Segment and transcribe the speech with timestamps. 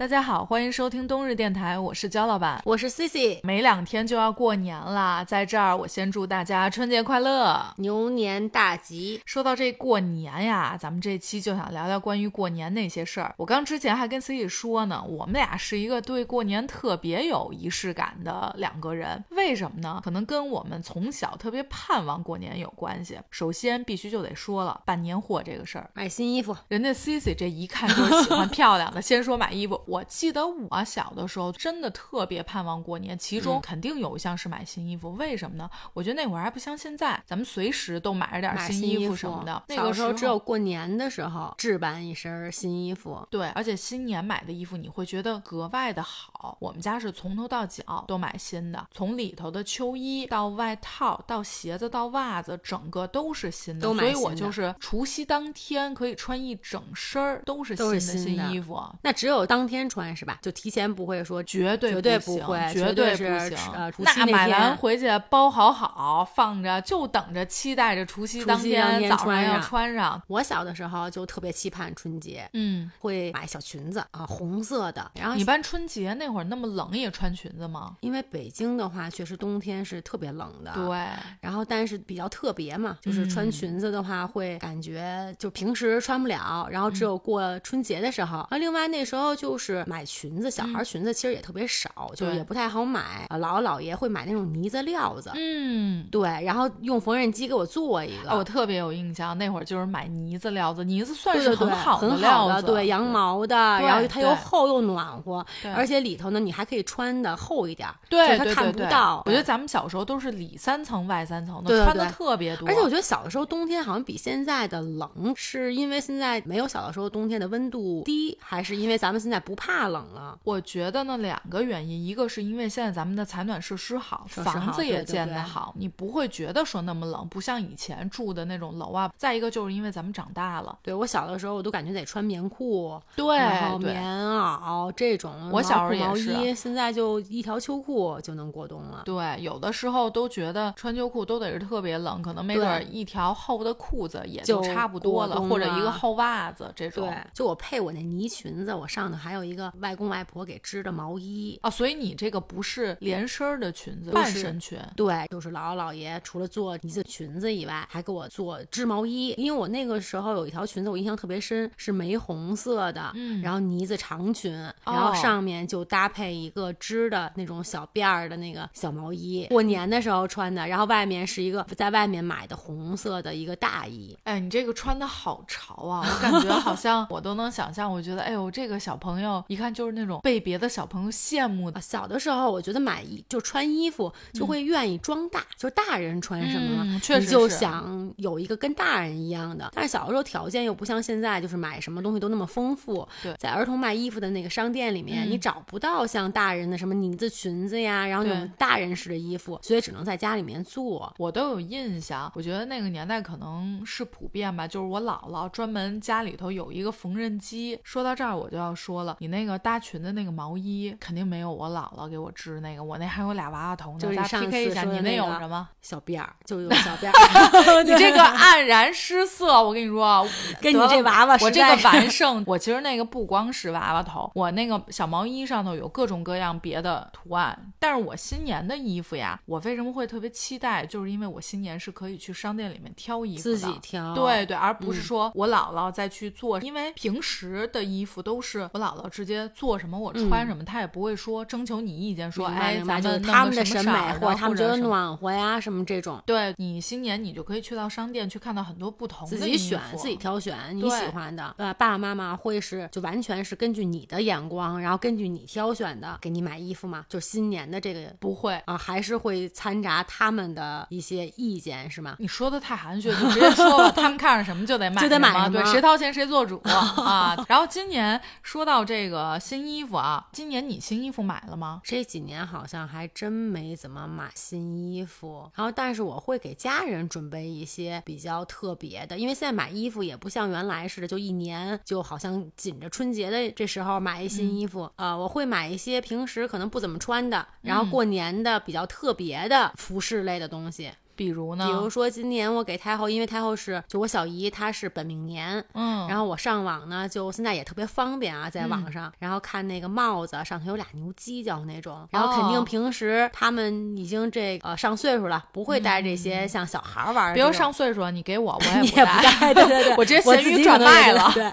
[0.00, 3.38] 大家好，欢迎收听冬日电台，我是焦老板，我是 C C。
[3.42, 9.20] 没两天就要过年了，在这儿我先祝大家春节快乐，牛年大吉。
[9.26, 13.34] 说到这过年呀，咱们这期就想聊聊关于过年那些事儿。
[13.36, 20.00] 我刚之前还跟 C C 说呢，我们俩是一个对过年特别有仪式感的两个人，为什么呢？
[20.02, 23.18] 可能跟我们从小特别盼望过年有关系。
[23.30, 26.56] 首先必须就得说了办年货这个事儿，买新衣服。
[26.68, 29.78] 人家 C C 这一看就是喜欢漂亮的，先说买衣服。
[29.90, 35.10] 我记得我小的时候真的特别盼望过年，其中肯定有一项是买新衣服。
[35.14, 35.68] 为什么呢？
[35.92, 39.60] 我觉得那会儿还不像现在，咱们随时都买着点新衣服什么的。
[39.66, 43.26] 那个时候只有过年的时候置办一身新衣服。
[43.30, 46.29] 对，而且新年买的衣服你会觉得格外的好。
[46.60, 53.92] 我们家是从头到脚都买新的，从里头的秋衣到外套到鞋子到袜子，整个都是新的。
[53.94, 58.80] 所以我就是除夕当天可以穿一整身儿都是新的新衣服。
[59.02, 60.38] 那只有当天穿是吧？
[60.42, 63.72] 就提前不会说绝对绝对不会，绝对不行。
[63.72, 70.20] 呃，那买完回去包好好放着，就等着期待着除夕当天早上要穿上。
[70.28, 75.10] 我小的时候就特别期盼春节，嗯，会买小裙子啊，红色的。
[75.14, 77.96] 然后你办春节那会儿那么冷也穿裙子吗？
[78.00, 80.72] 因为北京的话确实冬天是特别冷的。
[80.74, 81.06] 对。
[81.40, 88.38] 然后但是比较特别嘛，就是穿裙子的话会感觉就平时穿不了，然后只有过春节的时候。
[88.50, 90.50] 啊，另外那时候就是买裙子。
[90.50, 93.26] 小孩裙子其实也特别少，就也不太好买。
[93.30, 98.30] 姥姥姥爷会买那种呢子料子，嗯，对，然后用缝纫机给我做一个。
[98.36, 109.22] 我特别有印象，那会儿就是买呢子料子，呢子算是很好的料子，对，羊毛的，然后它又厚又暖和，而且里头呢你还可以穿的厚一点，对，他看不到。
[109.26, 112.68] 我觉得咱们小时候都是里三层外三层的，穿的特别多。
[112.68, 120.38] 而且我觉得小的时候冬天好像比现在的冷，是因为现在没有小的时候冬天的温度低，还是因为咱们现在不怕冷了？
[120.44, 129.10] 我觉得呢，两个原因，一个是因为现在咱们的采暖设施好，房子也建得好，你不会觉得说那么冷，不像以前住的那种楼啊。
[129.16, 139.02] 再一个就是因为咱们长大了，对我小的时候我都感觉得穿棉裤，对，然后棉袄这种，我小时候毛衣，现在就一条秋裤就能过冬了。
[139.04, 147.08] 对，有的时候都觉得穿秋裤都得是特别冷，可能没准一条厚的裤子也就差不多了，或者一个厚袜子这种。
[147.08, 154.78] 对，就我配我那呢裙子，我上头还有一个外公外婆给织的毛衣啊，所以你这个不是连身的裙子，半身裙。
[154.96, 159.34] 对，就是姥姥姥爷除了做呢子裙子以外，还给我做织毛衣。
[159.36, 164.52] 因为我那个时候有一条裙子，我印象特别深，是玫红色的，嗯，然后呢子长裙，
[164.84, 170.66] 然后上面就搭配一个织的那种小辫儿的那个小毛衣，过年的时候穿的。
[170.66, 174.16] 然后外面是一个在外面买的红色的一个大衣。
[174.24, 176.06] 哎，你这个穿的好潮啊！
[176.06, 181.80] 我感觉好像我都能想象，我觉得，哎呦，这个小朋友一看就是那种被别的小朋友羡慕的。
[181.90, 186.84] 小的时候，我觉得买衣就穿衣服就会愿意装大，就大人穿什么，
[187.18, 189.68] 你就想有一个跟大人一样的。
[189.74, 193.06] 但是小的时候条件又不像现在，就是买什么东西都那么丰富。
[193.22, 201.12] 对，在儿童卖衣服的那个商店里面，你找不到像大人的什么呢子裙子呀，然后那种大人式的衣服，所以只能在家里面做。
[201.18, 207.78] 我都有印象，我觉得那个年代可能是普遍吧，就是我姥姥专门家里头有一个缝纫机。
[207.84, 213.98] 说到这儿，我就要说了，你那个搭裙子那个毛衣肯定没有我姥姥给我织那个，我那还有俩娃娃头呢。
[213.98, 216.34] 就是 PK 一下，你那有什么小辫儿？
[216.44, 217.82] 就有小辫儿。
[217.84, 220.26] 你这个黯然失色，我跟你说，
[220.60, 222.42] 跟你这娃娃，我这个完胜。
[222.46, 227.72] 我其实那个不光是娃娃头，我那个小毛衣上头有各种各样别的图案。
[227.78, 230.86] 但是我新年的衣服呀，我为什么会特别期待？
[230.86, 234.14] 就是因为我新年是可以去商店里面挑衣服的，自己挑。
[234.14, 246.22] 对对，而不是说我姥姥再去做，因为平时的衣服都是我姥姥直接做什么我穿什么，她也不会说征求你意见，说哎，咱们他们的审美或他们觉得暖和呀什么这种。
[246.26, 251.54] 对你新年你就可以去到商店去看到很多不同的自己选自己挑选你喜欢的。
[251.56, 257.04] 对，爸爸妈妈会是就完全是根据你的眼光，然后根据你挑选的给你买衣服吗？
[257.08, 262.16] 就新年的这个不会啊，还是会掺杂他们的一些意见是吗？
[262.18, 267.36] 你说的太含蓄了，就直接说吧，他们看上什么就得买， 就得买对，谁掏钱谁做主啊。
[267.48, 271.80] 然后今年说到这个新衣服啊，今年你新衣服买了吗？
[271.84, 275.50] 这几年好像还真没怎么买新衣服。
[275.54, 284.90] 然后，但是我会给家人准备一些比较特别的，因为现在买衣服也不像原来似的，就一年就好像紧着春节的这时候买一新衣服。
[284.96, 290.92] 呃，我会买一些平时可能不怎么穿的，然后过年的比较特别的服饰类的东西。
[291.20, 291.66] 比如呢？
[291.66, 307.34] 比如说今年我给太后，因为太后是就我小姨，她是本命年，嗯，然后我上网呢，就现在也特别方便啊，在网上，然后看那个帽子上头有俩牛犄角那种，然后肯定平时他们已经这个上岁数了，不会戴这些像小孩玩。
[307.34, 311.30] 比如上岁数，你给我我也 不戴，对对对， 我直接闲鱼转卖了。
[311.34, 311.52] 对，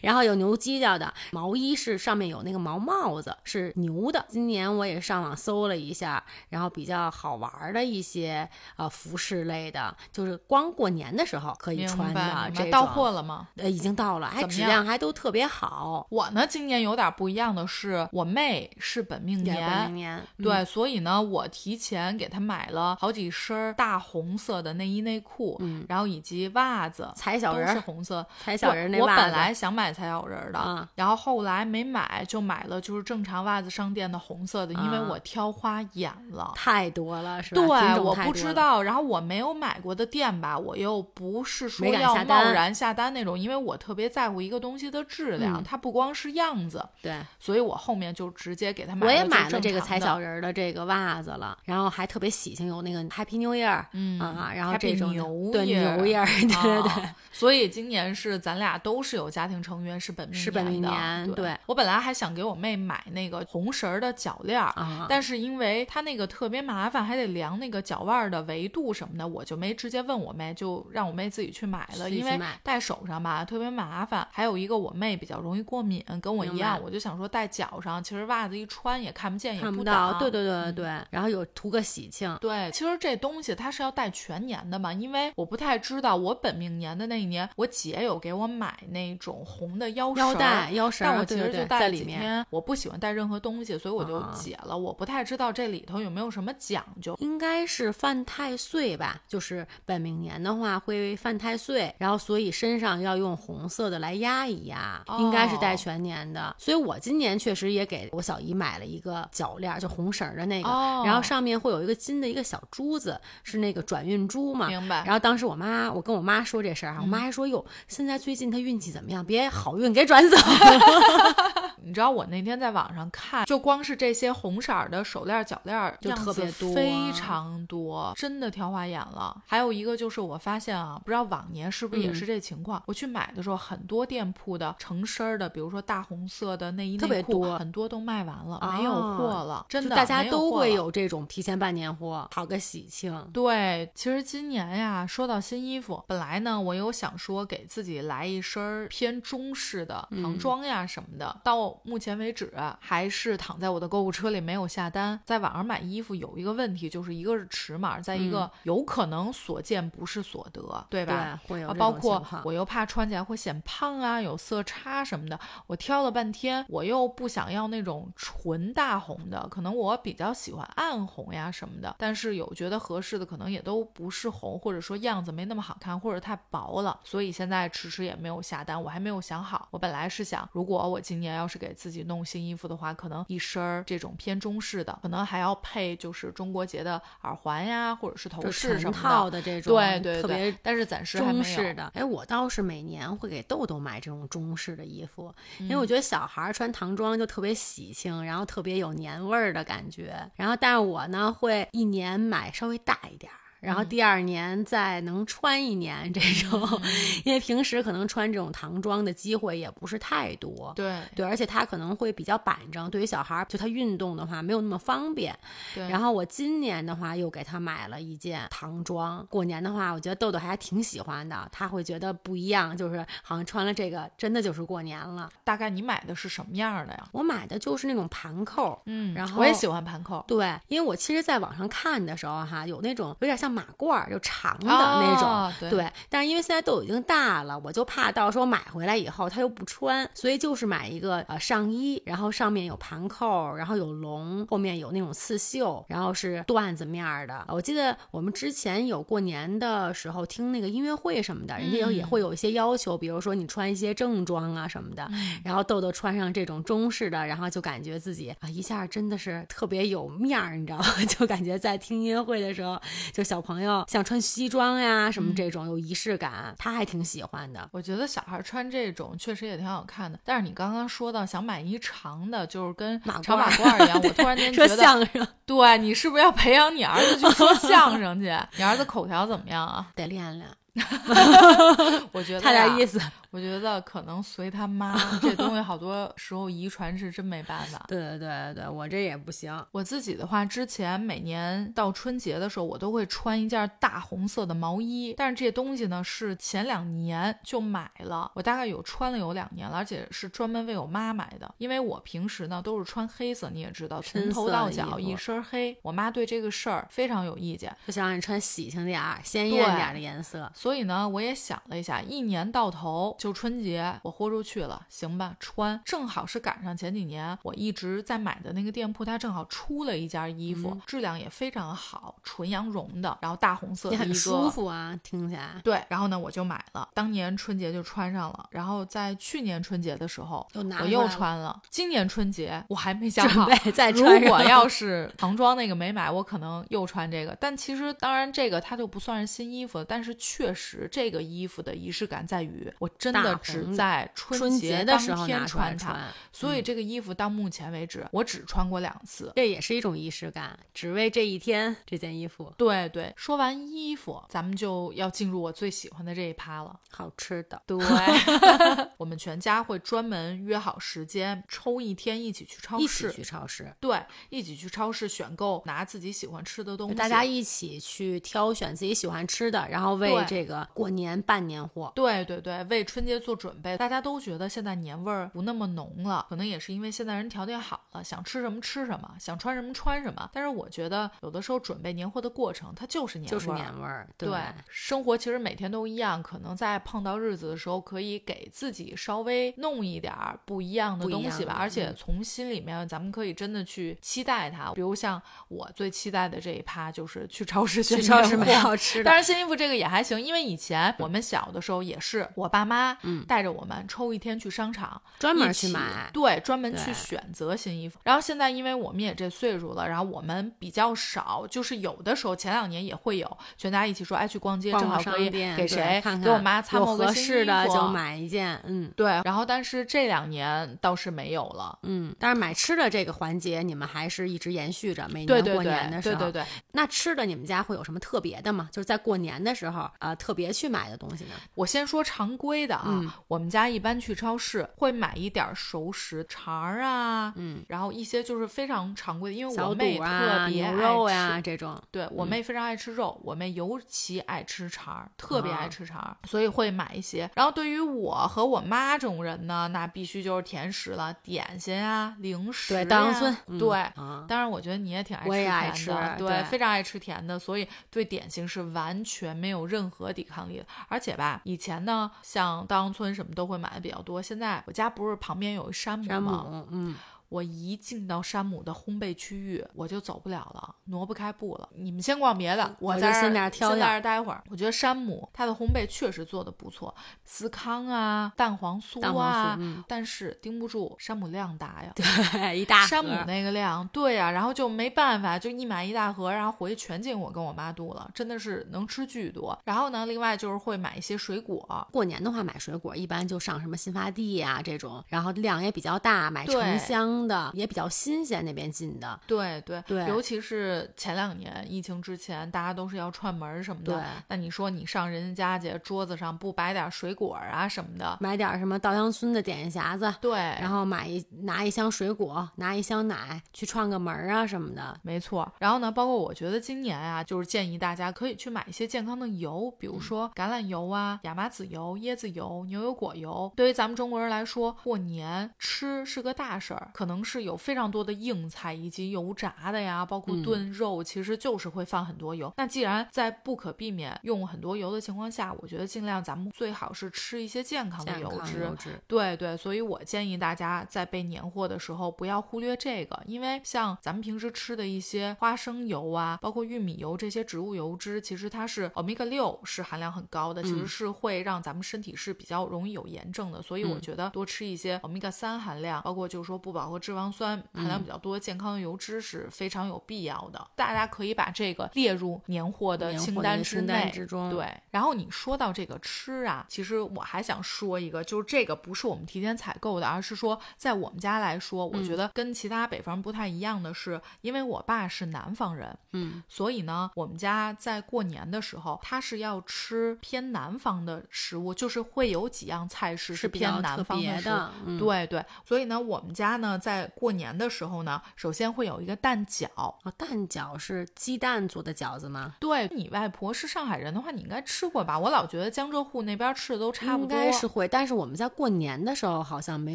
[0.00, 4.24] 然后有牛犄角的毛衣是上面有那个毛帽子，是牛的。
[4.30, 12.50] 今年我也上网搜了一下，然后比较好玩的一些呃服饰类的，就是光过年的时候可以穿的。
[12.54, 13.48] 这到货了吗？
[13.56, 16.06] 呃，已经到了，还质量还都特别好。
[16.08, 29.20] 我呢，今年有点不一样的是，我妹是本命年，本命年，对，所以呢，我提前给她买了好几身大红色的内衣内裤，嗯，然后以及袜子，踩小人是红色，踩小人那袜子。
[29.20, 37.62] 我本来想买踩小人的，嗯，然后后来没买，就买了就是正常袜子商店的红色的，因为我挑花眼了，太多了，是吧？
[37.66, 49.06] 对，我不知道，然后我没有买过的店吧，我又不是说要贸然下单那种，因为我特别在乎一个东西的质量，它不光是样子，对，所以我后面就直接给他买。
[49.06, 56.26] 我也买了这个踩小人的这个袜子了，然后还特别喜庆，有那个 Happy New Year，嗯啊，然后这种牛对牛 Year，
[56.62, 57.08] 对对对。
[57.30, 61.56] 所以今年是咱俩都是有家庭成员是本命是本命年，对。
[61.66, 72.08] 我本来还想给我妹买那个红绳的脚链啊，但是因为它那个特别麻烦，还得量那个脚腕的维度什么的，我就没直接问我妹，就让我妹自己去买了。
[72.08, 80.18] 因为戴手上吧特别麻烦，还有一个我妹比较容易过敏，跟我一样，我就想说戴脚上，其实袜子一穿也看不见，也不到。
[80.18, 82.34] 对对对对，然后有图个喜庆。
[82.40, 92.46] 对，其实这东西它是要戴全年的嘛，因为我不太知道我本命年的那一年，我姐有给我买那种红的腰腰带腰绳，但我其实就戴里面。
[92.48, 94.78] 我不喜欢戴任何东西，所以我就解了。
[94.78, 99.20] 我不太知道这里头有没有什么讲究，应该是犯太岁吧？
[99.26, 106.54] 就是本命年的话会犯太岁，然后所以身上要用红色的来压一压，应该是带全年的。
[106.58, 110.68] 所以我今年确实也给我小姨买了一个脚链，就红绳的那个，
[111.04, 114.68] 然后上面会有一个金的一个小珠子，是那个转运珠嘛。
[114.68, 115.02] 明白。
[115.04, 119.24] 然后当时我妈，我跟我妈说这事儿，我妈还说哟，现在最近她运气怎么样？
[119.24, 120.36] 别好运给转走。
[121.84, 129.42] 你知道我那天在网上看，就光是这些红色的手链、脚链就特别多，非常多，真的挑花眼了。
[129.46, 132.82] 还有一个就是我发现啊，不知道往年是不是也是这情况？
[132.86, 139.64] 我去买的时候，很多店铺的成身的，比如说大红色的内衣内裤，很多都卖完了，没有货了。
[139.68, 143.12] 真的，大家都会有这种提前办年货，讨个喜庆。
[143.32, 155.18] 对，其实今年呀，说到新衣服，本来呢，我有想说给自己来一身偏中式的唐装呀什么的，到目前为止还是躺在我的购物车里没有下单。
[155.24, 161.40] 在网上买衣服有一个问题，就是一个是尺码，再一个有可能所见不是所得，对吧？
[161.46, 165.38] 对，会有包括我又怕穿起来会显胖啊，有色差什么的。
[165.66, 171.94] 我挑了半天，我又不想要那种纯大红的，可能我比较喜欢暗红呀什么的。
[171.98, 176.98] 但是有觉得合适的，可能也都不是红，或者说样子没那么好看，或者太薄了。
[177.04, 179.68] 所以现在迟迟也没有下单，我还没有想好。
[179.70, 190.58] 我本来是想，如果我今年要是给自己弄新衣服的话，可能一身儿这种偏中式的，可能还要配就是中国结的耳环呀，或者是头饰什么的这种，对对对，特别。
[190.60, 200.28] 但是暂时中式的，哎，我倒是每年会给豆豆买这种中式的衣服，因为我觉得小孩穿唐装就特别喜庆，然后特别有年味儿的感觉。
[200.34, 203.30] 然后，但是我呢会一年买稍微大一点。
[203.62, 206.60] 然后第二年再能穿一年这种，
[207.24, 210.72] 因为平时可能穿这种唐装的机会也不是太多。
[210.74, 215.32] 对对，而且它可能会比较板正，对于小孩儿就他运动的话没有那么方便。
[215.76, 215.88] 对。
[215.88, 225.30] 然后我今年的话又给他买了一件唐装，过年的话我觉得豆豆还挺喜欢的，他会觉得不一样，就是好像穿了这个真的就是过年了。
[225.44, 227.06] 大概你买的是什么样的呀？
[227.12, 230.24] 我买的就是那种盘扣，嗯，然后我也喜欢盘扣。
[230.26, 233.51] 对，因为我其实在网上看的时候哈，有那种有点像。
[233.52, 235.16] 马褂就长的那
[235.60, 247.44] 种，对，但是因为现在都已经大了，我就怕到时候买回来以后他又不穿，所以就是买一个呃上衣，然后上面有盘扣，然后有龙，后面有那种刺绣，然后是缎子面的。
[247.48, 255.06] 我记得我们之前有过年的时候听那个音乐会什么的，人家也会有一些要求，比如说你穿一些正装啊什么的，
[255.44, 260.84] 然后豆豆穿上这种中式的，然后就感觉自己啊一下真的是特别有面儿，你知道吗？
[261.06, 262.80] 就感觉在听音乐会的时候，
[263.12, 263.41] 就小。
[263.42, 267.68] 朋友像穿西装呀什么这种有仪式感，他还挺喜欢的。
[267.72, 270.18] 我觉得小孩穿这种确实也挺好看的。
[270.24, 278.32] 但是你刚刚说到想买一长的，就是跟长马褂一样，我突然间 觉得相声，对你是不是要培养你儿子去说相声去？
[278.56, 279.88] 你儿子口条怎么样啊？
[279.96, 280.48] 得练练。
[282.12, 282.98] 我觉得差点意思。
[283.32, 287.82] 我觉得可能随他妈，这东西好多时候遗传是真没办法。
[287.88, 289.64] 对对对对，我这也不行。
[289.72, 295.14] 我自己的话，之前每年到春节的时候，我都会穿一件大红色的毛衣。
[295.16, 301.54] 但是这东西呢，是前两年就买了，我大概有穿了有两年了，而且是专门为我妈买的。
[301.56, 305.74] 因为我平时呢都是穿黑色，你也知道，从头到脚一身黑。
[305.80, 310.52] 我妈对这个事儿非常有意见，就想让你穿喜庆点儿、鲜艳点的颜色。
[310.54, 313.16] 所以呢，我也想了一下，一年到头。
[313.22, 325.50] 就春节我豁出去了，行吧，穿正好是赶上前几年我一直在买的那个店铺，它正好出了一件衣服，质量也非常好，纯羊绒的，然后大红色，很舒服啊，听起来。
[325.62, 334.20] 对，然后呢我就买了，当年春节就穿上了，然后在去年春节的时候我又穿了，今年春节我还没想好再穿。
[334.20, 337.36] 如果要是唐装那个没买，我可能又穿这个。
[337.38, 343.38] 但其实当然这个它就不算是新衣服，但是确实这个衣服的仪式感在于我真的。
[343.42, 345.96] 只在春节的时候穿它，
[346.32, 352.52] 所以这个衣服到目前为止我只穿过两次，这也是一种仪式感，只为这一天这件衣服。
[352.56, 357.60] 对对，说完衣服，咱们就要进入我最喜欢的这一趴了，好吃的。
[357.66, 357.76] 对，
[358.96, 363.74] 我们全家会专门约好时间，抽一天一起去超市，一起去超市。
[363.80, 364.00] 对，
[364.30, 371.90] 一起去超市选购，拿自己喜欢吃的东西，大家一起去挑选自己喜欢吃的，然后为这个过年办年货。
[371.94, 373.32] 对对对，为春节做。
[373.42, 380.30] 准备，大家都觉得现在年味儿不那么浓了，可能也是因为现在人条件好了，想吃什么吃什么，想穿什么穿什么。
[380.32, 384.08] 但是我觉得有的时候准备年货的过程，它就是年味儿，就是年味儿。
[384.16, 384.30] 对，
[384.68, 391.56] 生活其实每天都一样，可能在碰到日子的时候，可以给自己稍微弄一点儿不一样的东西吧。
[391.58, 394.70] 而且从心里面，咱们可以真的去期待它。
[394.74, 399.04] 比如像我最期待的这一趴，就是去超市去超市买好吃的。
[399.04, 403.24] 当然新衣服这个也还行，因为以前我们小的时候也是我爸妈，嗯。
[403.26, 407.98] 带着我们抽一天去商场，专门去买，对，专门去选择新衣服。
[408.04, 419.20] 然后现在，因为我们也这岁数了，然后我们比较少，就是有的时候前两年也会有，全家一起说，哎，去逛街，正好可以给谁，给我妈参谋个合适的就买一件，嗯，对。
[419.24, 422.14] 然后，但是这两年倒是没有了，嗯。
[422.18, 426.46] 但是买吃的这个环节，你们还是一直延续着，每年过年的时候，对对对。
[426.72, 428.68] 那吃的，你们家会有什么特别的吗？
[428.72, 431.30] 就是在过年的时候啊，特别去买的东西呢？
[431.54, 433.92] 我先说常规的啊，我们家一般。
[434.02, 447.30] 去超市会买一点熟食肠儿啊，嗯，然后一些就是非常常规的，因为我妹特别爱肉呀这种，对我妹非常爱吃肉，我妹尤其爱吃肠儿，特别爱吃肠儿，所以会买一些。
[447.36, 453.86] 然后对于我和我妈这种人呢，那必须就是甜食了，点心啊，零食，对，当孙，对，
[454.26, 460.66] 当然我觉得你也挺爱吃甜的，对，非常爱吃甜的，所以对点心是完全没有任何抵抗力的。
[460.88, 463.92] 而且吧，以前呢，像当村什么都会买的比。
[463.92, 464.22] 较多。
[464.22, 466.64] 现在我家不是旁边有一山姆吗？
[466.70, 466.94] 嗯。
[467.32, 471.66] 我一进到山姆的烘焙区域，我就走不了了，挪不开步了。
[471.74, 474.44] 你们先逛别的，我在这先在这儿待会儿。
[474.50, 479.58] 我觉得山姆它的烘焙确实做的不错，司康啊，蛋黄酥啊，
[479.88, 489.58] 但是盯不住山姆量大呀， 对，一大山姆那个量，对呀，然后就没办法，就一买一大盒，然后回去全进我跟我妈肚了，真的是能吃巨多。
[489.64, 496.78] 然后呢，另外就是会买一些水果，过年的话买水果一般就上什么新发地呀这种，然后量也比较大，买成
[497.22, 497.32] 箱。
[497.32, 503.94] 的也比较新鲜，那边进的，对对对，尤其是前两年疫情之前，大家都是要串门什么的。
[503.94, 515.50] 对，那你说你上人家家去，桌子上不摆点水果啊什么的，买点什么稻香村的点心匣子，对，然后买一拿一箱水果，拿一箱奶去串个门啊什么的，没错。
[515.60, 523.52] 然后呢，包括我觉得今年啊，就是建议大家可以去买一些健康的油，比如说橄榄油啊、亚麻籽油、椰子油、牛油果油。
[523.54, 527.11] 对于咱们中国人来说，过年吃是个大事儿，可能。
[527.12, 532.50] 能是有非常多的硬菜以及油炸的呀，包括炖肉，其实就是会放很多油。
[532.56, 538.66] 那既然在不可避免用很多油的情况下，我觉得尽量咱们最好是吃一些健康的油脂。
[539.06, 553.60] 对对，所以我建议大家在备年货的时候不要忽略这个，因为像咱们平时吃的一些花生油啊，包括玉米油这些植物油脂，其实它是欧米伽六是含量很高的，其实是会让咱们身体是比较容易有炎症的。
[553.60, 557.02] 所以我觉得多吃一些欧米伽三含量，包括就是说不饱和。
[557.02, 560.68] 脂肪酸含量比较多、健康的油脂是非常有必要的。
[560.76, 564.08] 大家可以把这个列入年货的清单之内。
[564.12, 564.48] 之中。
[564.50, 584.98] 对，然后你说到这个吃啊，其实我还想说一个，就是这个不是我们提前采购的，而是说在我们家来说，我觉得跟其他北方人不太一样的是，因为我爸是南方人，嗯，所以呢，我们家在过年的时候，他是要吃偏南方的食物，就是会有几样菜式是偏南方的食物。
[584.98, 589.68] 对对，所以呢，我们家呢在过年的时候呢，首先会有一个蛋饺。
[589.76, 592.56] 哦，蛋饺是鸡蛋做的饺子吗？
[592.58, 595.18] 对你外婆是上海人的话，你应该吃过吧？
[595.18, 597.38] 我老觉得江浙沪那边吃的都差不多。
[597.38, 599.94] 应该是会，但是我们在过年的时候好像没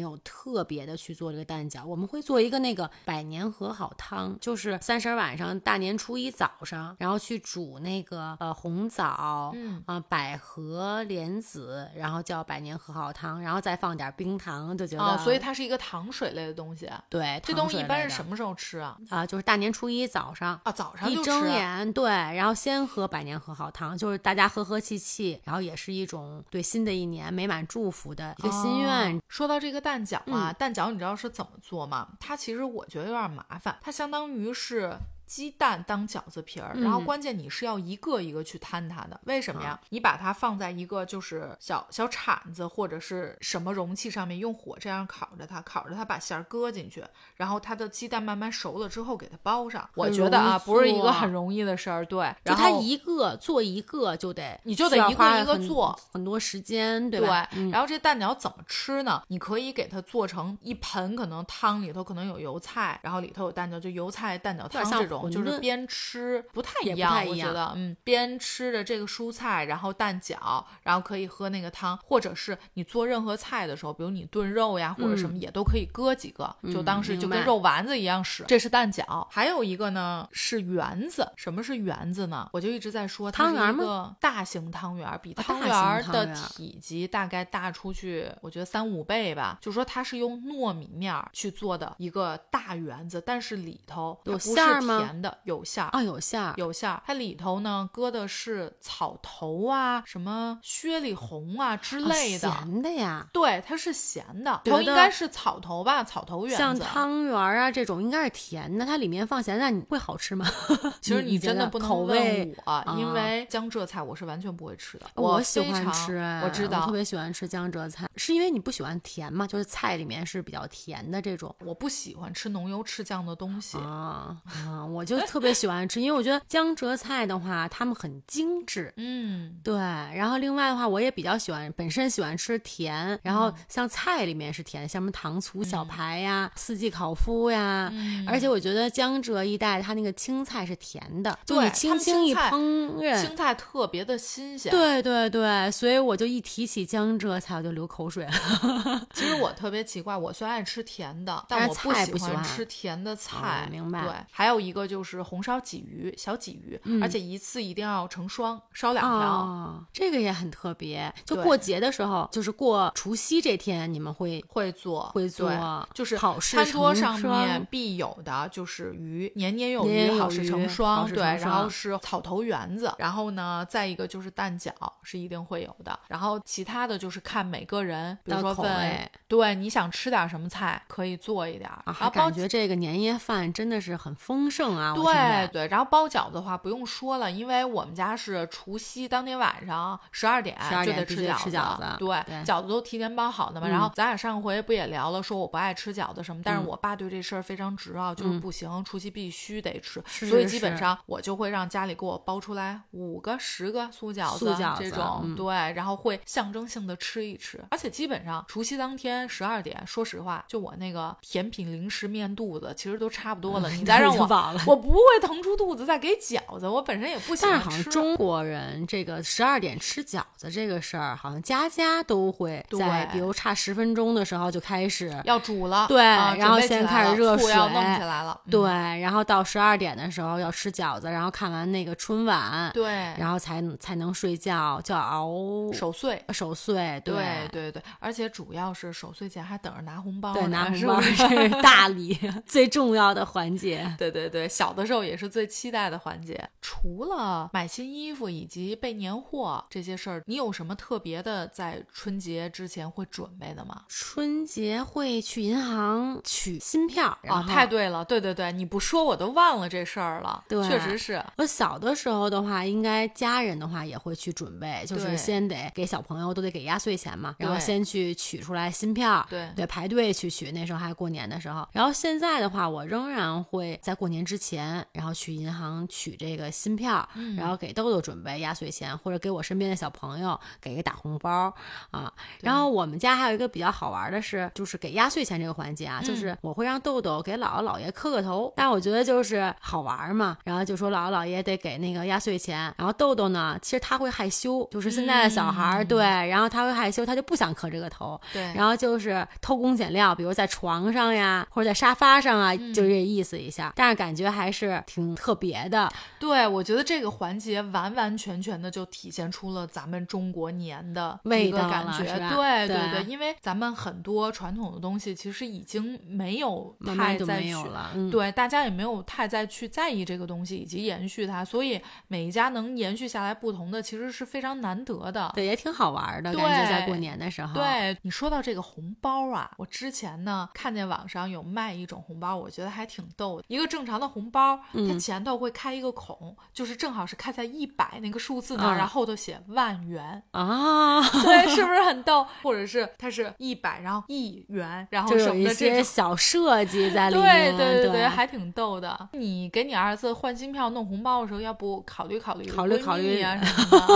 [0.00, 15.18] 有特别的去做这个蛋饺，我们会做一个那个百年和好汤，就是三十晚上大年初一早上，然后去煮那个呃红枣，嗯啊百合莲子，然后叫百年和好汤，然后再放点冰糖，就觉得。
[15.18, 16.77] 所以它是一个糖水类的东西。
[17.08, 18.98] 对，这东西一般是什么时候吃啊？
[19.08, 29.20] 啊，就是大年初一早上啊，早上一睁眼，对，然后先喝百年和好汤，就是大家和和气气，然后也是一种对新的一年美满祝福的一个心愿。
[29.28, 32.08] 说到这个蛋饺啊，蛋饺你知道是怎么做吗？
[32.20, 34.94] 它其实我觉得有点麻烦，它相当于是。
[35.28, 39.78] 鸡蛋当饺子皮儿，然后关键你是要一个一个去摊它的，为什么呀？
[39.90, 47.04] 你把它放在一个就是小小铲子或者是什么容器上面，用火这样烤着它，烤着它把馅儿搁进去，
[47.36, 49.86] 然后它的鸡蛋慢慢熟了之后给它包上。
[49.94, 52.34] 我觉得啊，不是一个很容易的事儿，对。
[52.46, 57.46] 就它一个做一个就得，你就得一个一个做，很多时间，对吧？
[57.52, 57.68] 对。
[57.68, 59.22] 然后这蛋饺怎么吃呢？
[59.28, 65.17] 你可以给它做成一盆，可能汤里头可能有油菜，然后里头有蛋饺，就油菜蛋饺汤这种。
[65.30, 78.44] 就是边吃不太一样，我觉得，嗯，边吃着这个蔬菜，然后蛋饺，然后可以喝那个汤，或者是你做任何菜的时候，比如你炖肉呀或者什么，也都可以搁几个，就当时就跟肉丸子一样使。
[78.46, 81.32] 这是蛋饺，还有一个呢是圆子。
[81.36, 82.48] 什么是圆子呢？
[82.52, 89.58] 我就一直在说，它是一个大型汤圆，比汤圆的体积大概大出去，我觉得三五倍吧。
[89.60, 95.07] 就说它是用糯米面去做的一个大圆子，但是里头有馅儿吗？
[95.08, 95.38] 甜的。
[95.44, 97.02] 有馅儿啊，有馅儿，有馅儿。
[97.06, 103.26] 它里头呢搁的是草头啊，什么薛里红啊之类的，咸的呀。
[103.32, 104.60] 对，它是咸的。
[104.64, 106.58] 头应该是草头吧，草头圆子。
[106.58, 110.46] 像汤圆啊这种应该是甜的，它里面放咸菜，你会好吃吗？
[111.00, 115.06] 其实你真的不能问我，因为江浙菜我是完全不会吃的。
[115.14, 119.46] 我喜欢吃，我知道，特别喜欢吃江浙菜，是因为你不喜欢甜嘛？
[119.46, 121.54] 就是菜里面是比较甜的这种。
[121.64, 126.18] 我不喜欢吃浓油赤酱的东西啊啊，我就特别喜欢吃，因为。
[126.18, 129.72] 我觉得江浙菜的话，他们很精致，嗯，对。
[129.76, 133.16] 然后另外的话，我也比较喜欢，本身喜欢吃甜。
[133.22, 137.88] 然后像菜里面是甜，像什么糖醋小排呀、四季烤麸呀。
[138.26, 144.72] 而且我觉得江浙一带它那个青菜是甜的，就你轻轻一烹饪，青菜特别的新鲜。
[144.72, 149.06] 对对对，所以我就一提起江浙菜，我就流口水了。
[149.14, 153.68] 其实我 特别奇怪，我虽然爱吃甜的，但我不喜欢吃甜的菜。
[153.70, 154.02] 明白。
[154.02, 156.12] 对，还有一个就是红烧鲫鱼。
[156.16, 161.12] 小鲫鱼，而且一次一定要成双，烧两条，这个也很特别。
[161.24, 171.06] 就过节的时候，就是过除夕这天，你们会会做，会做，就是好事餐桌上面必有的就是鱼，年年有余，好事成双。
[171.12, 174.72] 对，然后是草头圆子，然后呢，再一个就是蛋饺
[175.02, 175.98] 是一定会有的。
[176.08, 181.68] 然后其他的就是看每个人，比如说问，对，你想吃点什么菜，可以做一点。
[181.84, 184.94] 啊，感觉这个年夜饭真的是很丰盛啊！
[184.94, 185.98] 对对，然后包。
[185.98, 192.08] 包饺子的话不用说了，因为我们家是除夕当天晚上十二点就得吃饺子，对，
[192.44, 193.66] 饺子都提前包好的嘛。
[193.66, 207.60] 然后咱俩上回不也聊了，说我不爱吃饺子什么，但是我爸对这事儿非常执拗，就是不行，除夕必须得吃，所以基本上我就会让家里给我包出来五个、十个素饺子这种，对，然后会象征性的吃一吃。
[207.72, 214.28] 而且基本上除夕当天十二点，说实话，就我那个甜品、零食、面肚子其实都差不多了，你再让我，
[214.66, 215.88] 我不会腾出肚子。
[215.88, 217.58] 再给饺子，我本身也不喜欢吃。
[217.58, 237.14] 但是好像中国人这个十二点吃饺子这个事儿，好像家家都会在，比如差十分钟的时候就开始要煮了，对，然后先开始热水，要弄起来了，对，然后到十二点的时候要吃饺子，然后看完那个春晚，对，然后才才能睡觉，叫熬守岁，守岁，对
[237.50, 246.48] 对对，而且主要是守岁前还等着拿红包，对，拿红包是大礼 最重要的环节，对对对，对，小的时候也是最期待的环节。
[246.60, 253.84] 除了买新衣服以及备年货这些事儿，你有什么特别的在春节之前会准备的吗？
[253.88, 257.16] 春节会去银行取新票。
[257.28, 260.44] 啊，太对了，对对对，你不说我都忘了这事儿了。
[260.48, 269.26] 对，确实是我小的时候的话，应该家人的话也会去准备，就是先得给小朋友都得给压岁钱嘛，然后先去取出来新票。
[269.30, 270.48] 对对，排队去取。
[270.52, 281.52] 那时候还过年的时候，然后现在的话，我仍然会在过年之前，然后去银行取这个新票，然后给豆豆准备压岁钱，或者给我身边的小朋友给个大红包
[281.90, 282.12] 啊。
[282.40, 290.38] 然后我们家还有一个比较好玩的是，就是给压岁钱这个环节啊，就是我会让豆豆给姥姥姥爷磕个头，但我觉得就是好玩嘛。
[290.44, 295.98] 然后就说姥姥姥爷得给那个压岁钱，然后豆豆呢，其实他会害羞，就是现在的小孩儿对，
[296.28, 305.90] 然后他会害羞，他就不想磕这个头，对，然后就是偷工减料，比如在床上呀，或者在沙发上啊，就这意思一下，但是感觉还是挺特别的。
[306.18, 312.04] 对，我觉得这个环节完完全全的就体现出了咱们中国年的味道感觉。
[312.34, 325.30] 对对对，因为咱们很多传统的东西其实已经没有太再去了，对，大家也没有太再去在意这个东西以及延续它，所以每一家能延续下来不同的，其实是非常难得的。
[325.34, 327.54] 对，也挺好玩的，感觉在过年的时候。
[327.54, 333.44] 对你说到这个红包啊，我之前呢看见网上有卖一种红包，我觉得还挺逗的。
[333.48, 342.26] 一个正常的红包，它前头会开一个孔，就是正好是开在一百那个数字那儿，然后后头写万元啊， 对，是不是很逗？
[342.42, 349.08] 或者是它是一百，然后一元，然后有一些小设计在里面，对对对对，还挺逗的。
[349.12, 353.88] 你给你儿子换新票弄红包的时候，要不考虑考虑考虑考虑啊 什么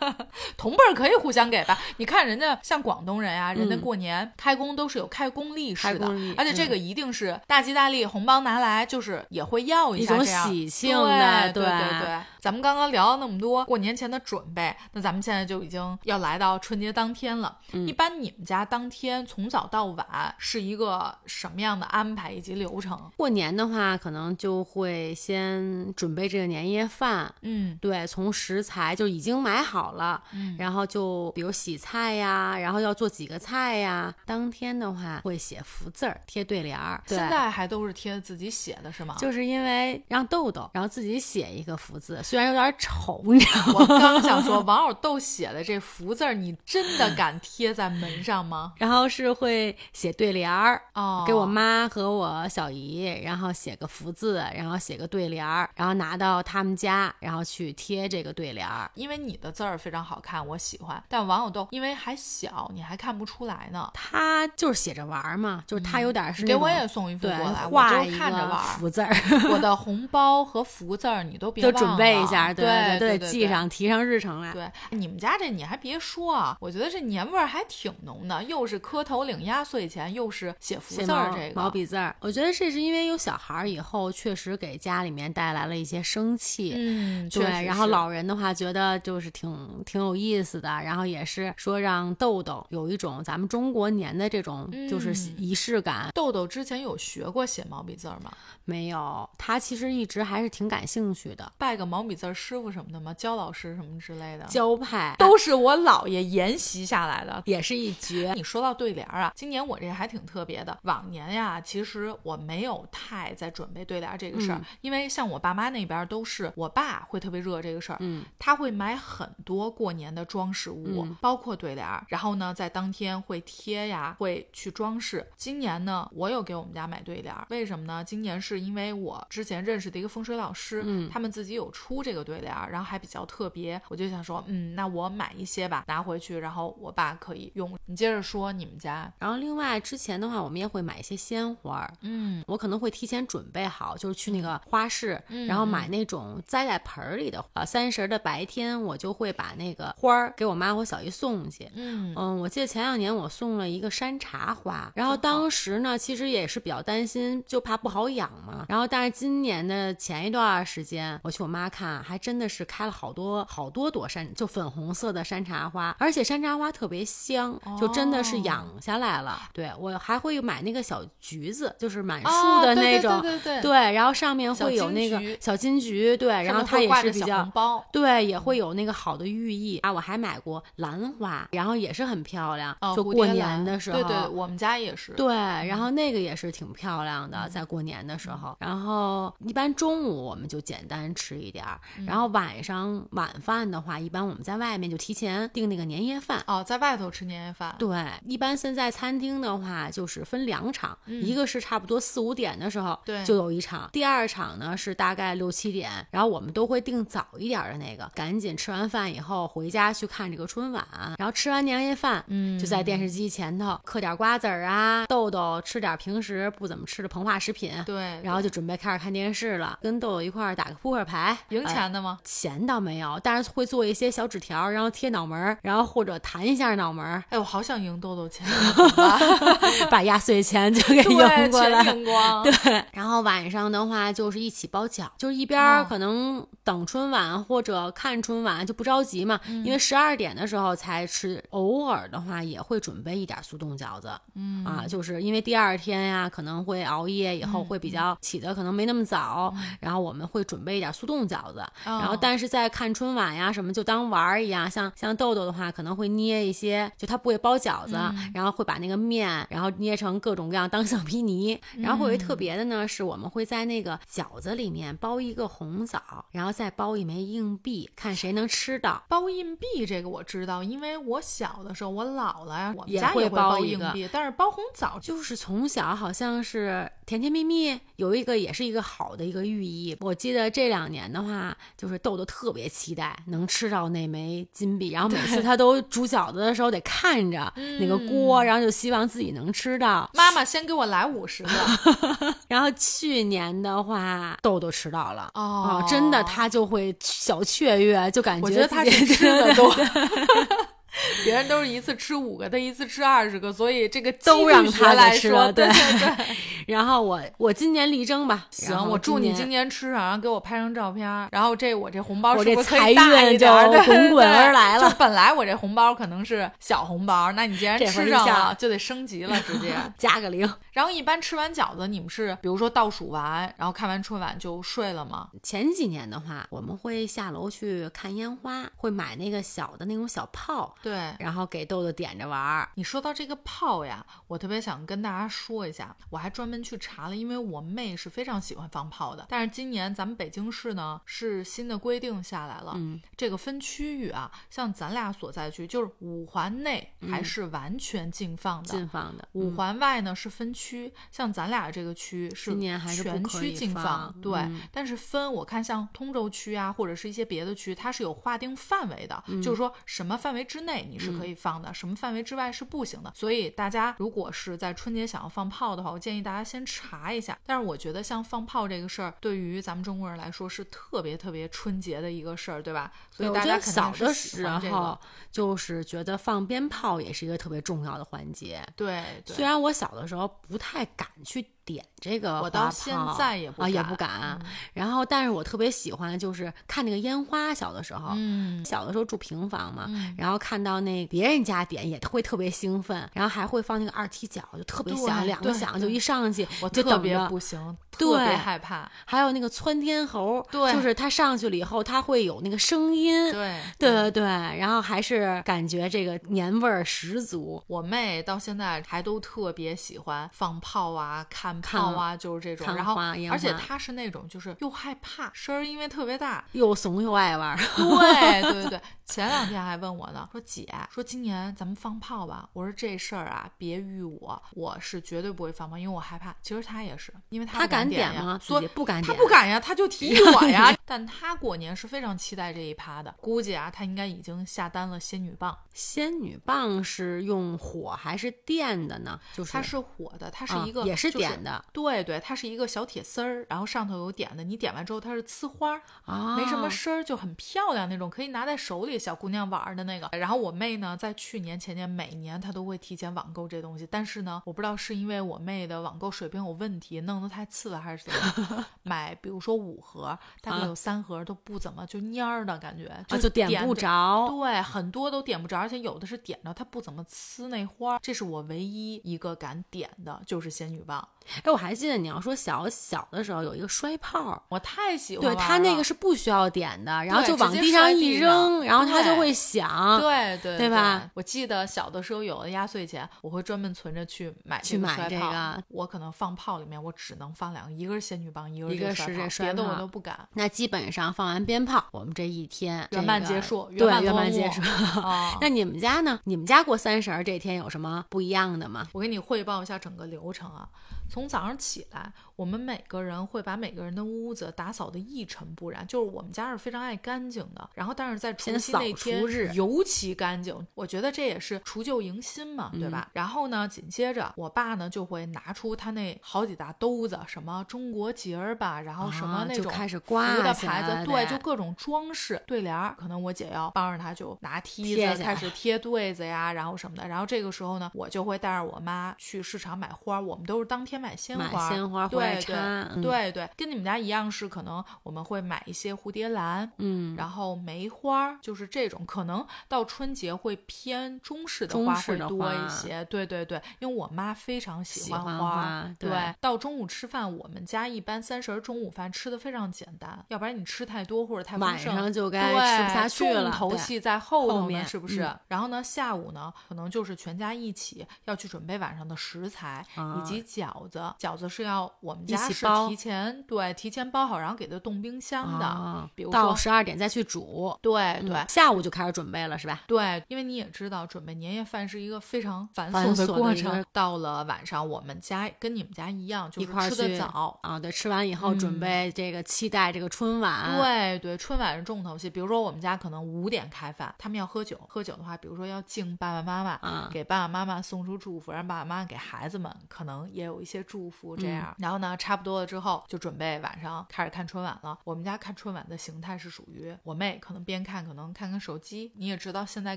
[0.00, 0.26] 的？
[0.56, 1.78] 同辈儿可以互相给吧？
[1.96, 11.52] 你看人家像广东人啊，人家过年开工都是有开工利是的，而且这个一定是大吉大利，红包拿来就是也会要一下，这样喜庆的。
[11.52, 17.58] 对对对，咱们刚刚聊了那么多过年前的准备，那咱们现在就已经要来到春节当天了。
[17.86, 23.10] 一般你们家当天从早到晚是一个什么样的安排以及流程？
[23.16, 27.32] 过年的话，可能就会先准备这个年夜饭。
[27.42, 34.12] 嗯，对，从食材就已经买好了，嗯然后就比如洗菜呀，然后要做几个菜呀。
[34.26, 37.00] 当天的话会写福字儿，贴对联儿。
[37.06, 39.16] 现在还都是贴自己写的是吗？
[39.20, 43.74] 就是因为让豆豆，然后自己写一个福字，虽然有点丑，你知道吗？
[43.78, 48.72] 我 刚想说，王小豆写的这福字儿，你真的敢贴在门上吗？
[48.78, 58.90] 然后是会写对联儿，哦，给我妈和我小姨，然后写个福字，然后写个对联儿，然后拿到他们家，然后去贴这个对联儿。
[58.94, 61.02] 因为你的字儿非常好看，我喜欢。
[61.08, 63.90] 但王小豆因为还小，你还看不出来呢。
[63.92, 69.52] 他就是写着玩嘛，就是他有点是给我也送一幅过来，画一个福字儿。
[69.52, 74.52] 我的红包和福字儿你都别都准备一下，对对对，记上提上日程来。
[74.52, 82.14] 对，你们家这你还别说啊，我觉得这年味儿还挺浓的，又是磕头领压岁钱，又是写福字儿，这个毛笔字儿。
[82.20, 86.74] 我觉得这是因为有小孩儿以后，确实给家里面带来了一些生气。
[86.76, 87.44] 嗯，对。
[87.64, 96.08] 然后老人的话，觉得就是挺挺有意思的，然后也是说让豆豆有一种咱们中国年的这种就是仪式感。
[96.14, 98.32] 豆豆之前有学过写毛笔字儿吗？
[98.64, 98.99] 没有，
[99.38, 103.12] 他其实一直还是挺感兴趣的，拜个毛笔字师傅什么的吗？
[103.14, 104.44] 教老师什么之类的？
[104.46, 108.32] 教派都是我姥爷沿袭下来的，也是一绝。
[108.34, 110.78] 你说到对联啊，今年我这还挺特别的。
[110.82, 125.26] 往年呀，其实我没有太在准备对联这个事儿，因为像我爸妈那边都是我爸会特别热这个事儿，嗯，他会买很多过年的装饰物，包括对联，然后呢，在当天会贴呀，会去装饰。
[125.36, 128.04] 今年呢，我有给我们家买对联，为什么呢？
[128.04, 137.76] 今年是因为我之前认识的一个风水老师，嗯，他们自己有出这个对联，然后还比较特别，我就想说，嗯，那我买一些吧，拿回去，然后我爸可以用。
[137.86, 147.44] 你接着说你们家，然后另外之前的话，我们也会买一些鲜花，嗯，我可能会提前准备好，就是去那个花市，然后买那种栽在盆里的。
[147.54, 151.68] 呃，三十的白天，我就会把那个花儿给我妈、我小姨送去。
[151.74, 158.64] 嗯嗯，我记得前两年我送了一个山茶花，然后当时呢，其实也是比较担心，就怕不好养嘛。
[158.70, 169.42] 然后但是今年的前一段时间，我去我妈看，还真的是开了好多好多朵山，就粉红色的山茶花，而且山茶花特别香，就真的是养下来了。
[169.52, 177.52] 对我还会买那个小橘子，就是满树的那种，对对对，然后上面会有那个小金桔，对，然后它也是比较，
[177.90, 179.92] 对，也会有那个好的寓意啊。
[179.92, 184.00] 我还买过兰花，然后也是很漂亮，哦，就过年的时候。
[184.00, 185.10] 对对，我们家也是。
[185.14, 188.56] 对，然后那个也是挺漂亮的，在过年的时候。
[188.60, 196.44] 然后一般中午我们就简单吃一点儿，然后晚上晚饭的话，一般我们在外面就提前订那个年夜饭。
[196.46, 197.74] 哦，在外头吃年夜饭。
[197.78, 203.88] 对，一般现在餐厅的话就是分两场，一个是差不多四五点的时候，对，就有一场。
[203.92, 210.86] 第二场呢是大概六七点，然后我们都会订早一点的那个，赶紧吃完饭以后回家去看这个春晚。
[211.16, 217.72] 然后吃完年夜饭，嗯，就在电视机前头嗑点瓜子儿啊，豆豆吃点平时不怎么吃的膨化食品。
[217.86, 222.18] 对，然后就准备开始看电视了，跟豆豆一块儿打个扑克牌，赢钱的吗？
[222.24, 227.22] 钱倒没有，但是会做一些小纸条，然后贴脑门儿，然后或者弹一下脑门儿。
[227.30, 228.46] 哎，我好想赢豆豆钱
[229.90, 232.42] 把压岁钱就给赢过来，赢光。
[232.42, 244.10] 对，然后晚上的话就是一起包饺，就是一边可能等春晚或者看春晚就不着急嘛，因为十二点的时候才吃，偶尔的话也会准备一点速冻饺子。
[244.34, 251.62] 嗯啊，就是因为第二天呀可能会熬夜，以后会比较起的可能没那么早，然后我们会准备一点速冻饺子。
[251.84, 257.92] 然后但是在看春晚呀什么就当玩儿一样，像像豆豆的话可能会捏一些，就他不会包饺子，
[258.34, 266.00] 然后会把那个面然后捏成各种各样当橡皮泥，然后会有一特别的呢是我们会在那个饺子里面包一个红枣，
[266.30, 269.02] 然后再包一枚硬币，看谁能吃到。
[269.08, 279.96] 包硬币这个我知道，因为我小的时候我姥姥呀，我们家也会包硬币，但是包红枣就是从小好像是甜甜蜜蜜，有一个也是一个好的一个寓意。
[280.00, 290.10] 我记得这两年的话，就是豆豆特别期待能吃到那枚金币，然后每次他都煮饺子的时候得看着那个锅，然后就希望自己能吃到。
[290.14, 291.50] 妈妈先给我来五十个。
[292.48, 299.74] 然后去年的话，豆豆吃到了哦，真的他就会小雀跃，就感觉我觉得他是吃的多。
[301.24, 305.52] 别人都是一次吃五个，他一次吃二十个，所以这个都让他来吃了。
[305.52, 306.36] 对对 对。
[306.66, 311.28] 然后我我今年力争吧，行，我祝你今年吃上，然后给我拍张照片。
[311.32, 313.72] 然后这我这红包是不是可以大一点？
[313.72, 314.88] 就滚滚而来了。
[314.88, 320.48] 就本来我这红包可能是小红包，那你既然吃上了，就得升级了，直接 加个零。
[320.72, 325.28] 然后一般吃完饺子，你们是比如说倒数完，然后看完春晚就睡了吗？
[325.42, 332.68] 前几年的话，我们会下楼去看烟花，会买那个小的那种小炮，对，然后给豆豆点着玩儿。
[332.74, 339.26] 你说到这个炮呀，我特别想跟大家说一下，我还专门去查了，因为我妹是非常喜欢放炮的。
[339.28, 349.28] 但是今年咱们北京市呢是新的规定下来了，嗯，这个分区域啊，像咱俩所在区就是五环内还是完全禁放的，禁放的。
[349.32, 354.40] 五环外呢是分区，像咱俩这个区是今年还是全区禁放，对。
[354.70, 363.12] 但是分我看像通州区啊或者是一些别的区，它是有划定范围的，就是说什么范围之内你是可以放的，什么范围之外是不行的。
[363.14, 367.38] 所以大家如果是在春节想要放炮的话，我建议大家先查一下。
[367.46, 372.92] 但是我觉得像放炮这个事儿，对于咱们中国人来说是特别特别春节的一个事儿，对吧？
[373.10, 374.98] 所以大家小的时候
[375.30, 378.64] 就是觉得放鞭炮也是一个特别重要的环节。
[378.76, 381.46] 对，虽然我小的时候不太敢去。
[381.72, 384.38] 点这个，我到现在也啊也不敢。
[384.72, 387.50] 然后，但是我特别喜欢就是看那个烟花。
[387.52, 398.90] 小的时候，嗯，小的时候住平房嘛，然后看到那别人家点也会特别兴奋，然后还会放那个二踢脚，就特别响，两个响就一上去，我特别不行，特别害怕。
[399.04, 407.62] 还有那个窜天猴，对，就是它上去了以后，它会有那个声音，对，对对对，然后还是感觉这个年味儿十足。
[407.66, 411.59] 我妹到现在还都特别喜欢放炮啊，看。
[411.60, 412.94] 炮啊，就是这种，然后
[413.30, 417.56] 而且他是那种就是又害怕声儿，因为特别大，又怂又爱玩。
[417.76, 422.48] 对对对对，前两天还问我呢，说姐，说今年咱们放炮吧。
[422.52, 426.34] 我说这事儿啊，别遇我，我是绝对不会放炮，因为我害怕。
[426.42, 428.38] 其实他也是，因为他敢点呀？
[428.40, 430.74] 所以不敢，他不敢呀，他就提议我呀。
[430.84, 435.56] 但他过年是非常期待这一趴的，估计啊，他应该已经下单了仙女棒。
[435.72, 439.18] 仙女棒是用火还是电的呢？
[439.32, 441.64] 就是它是火的，它是一个也是点的。
[441.72, 444.44] 对对，它是一个小铁丝儿，然后上头有点的。
[444.44, 450.08] 你点完之后，它是呲花儿啊，没什么声儿，就很漂亮那种，可以拿在手里，小姑娘玩的那个。
[450.18, 464.28] 然后我妹呢，在去年前年每年她都会提前网购这东西，但是呢，我不知道是因为我妹的网购水平有问题，弄得太次了还是怎么 买，比如说五盒，大概有三盒都不怎么就蔫儿的感觉，就点不着。
[464.28, 467.98] 对，很多都点不着，而且有的是点着它不怎么呲那花儿。
[468.02, 471.06] 这是我唯一一个敢点的，就是仙女棒。
[471.44, 475.26] 哎，我还记得你要说小小的时候有一个摔炮，我太喜欢。
[475.26, 480.00] 对，它那个是不需要点的，然后就往地上一扔，然后它就会响。
[480.00, 481.10] 对对对吧？
[481.14, 485.62] 我记得小的时候有了压岁钱，我会专门存着去买去买这个。
[485.68, 490.28] 我可能放炮里面，我只能放两个，一个是仙女棒，一个是这摔炮，别的我都不敢。
[490.34, 494.60] 那基本上放完鞭炮，我们这一天圆满结束，对，圆满结束。
[495.40, 496.18] 那你们家呢？
[496.24, 498.88] 你们家过三十这天有什么不一样的吗？
[498.92, 500.68] 我给你汇报一下整个流程啊。
[501.10, 507.68] 从早上起来，我们每个人会把每个人的屋子打扫的一尘不染，就是我们家是非常爱干净的。
[507.74, 513.10] 然后，但是在除夕那天尤其干净，我觉得这也是除旧迎新嘛，对吧？
[513.12, 522.94] 然后呢，紧接着我爸呢就会拿出他那好几大兜子，什么中国结儿吧，然后什么那种开始挂的牌子，对，就各种装饰对联儿。
[522.96, 527.08] 可能我姐要帮着他，就拿梯子开始 贴对子呀，然后什么的。
[527.08, 530.99] 然后这个时候呢，我就会带着我妈去市场买花，我们都是当天。
[531.00, 546.10] 买鲜花，鲜花对对对对，跟你们家一样是可能我们会买一些蝴蝶兰，嗯，然后梅花，就是这种可能到春节会偏中式的花会多一些，对对对，因为我妈非常喜欢花，对。
[546.40, 555.28] 到中午吃饭，我们家一般三十中午饭吃的非常简单，要不然你吃太多或者太晚上就该吃不下去了，重头戏在后头面是不是？
[555.48, 560.88] 然后呢，下午呢，可能就是全家一起要去准备晚上的食材以及饺。
[560.90, 566.10] 子饺子是要我们家是提前对提前包好，然后给它冻冰箱的。
[566.16, 567.78] 比如到十二点再去煮。
[567.80, 569.82] 对对，下午就开始准备了是吧？
[569.86, 573.84] 对，因为你也知道，准备年夜饭是一个非常繁琐的过程。
[573.92, 577.78] 到了晚上，我们家跟你们家一样，就是吃的早啊。
[577.78, 580.76] 对，吃完以后准备这个期待这个春晚。
[580.76, 582.28] 对对，春晚是重头戏。
[582.28, 590.79] 比如说我们家可能五点开饭，他们要喝酒，喝酒的话，比如说要敬爸爸妈妈，给爸爸妈妈送出祝福，让爸爸妈妈给孩子们可能也有一些。
[590.82, 594.98] 祝福这样，然后呢，差不多了之后，就准备晚上开始看春晚了。
[595.04, 599.12] 我们家看春晚的形态是属于我妹可能边看，可能看看手机。
[599.16, 599.96] 你也知道，现在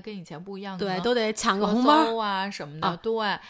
[0.00, 2.96] 跟以前不一样，对，都得抢个红包啊什么的。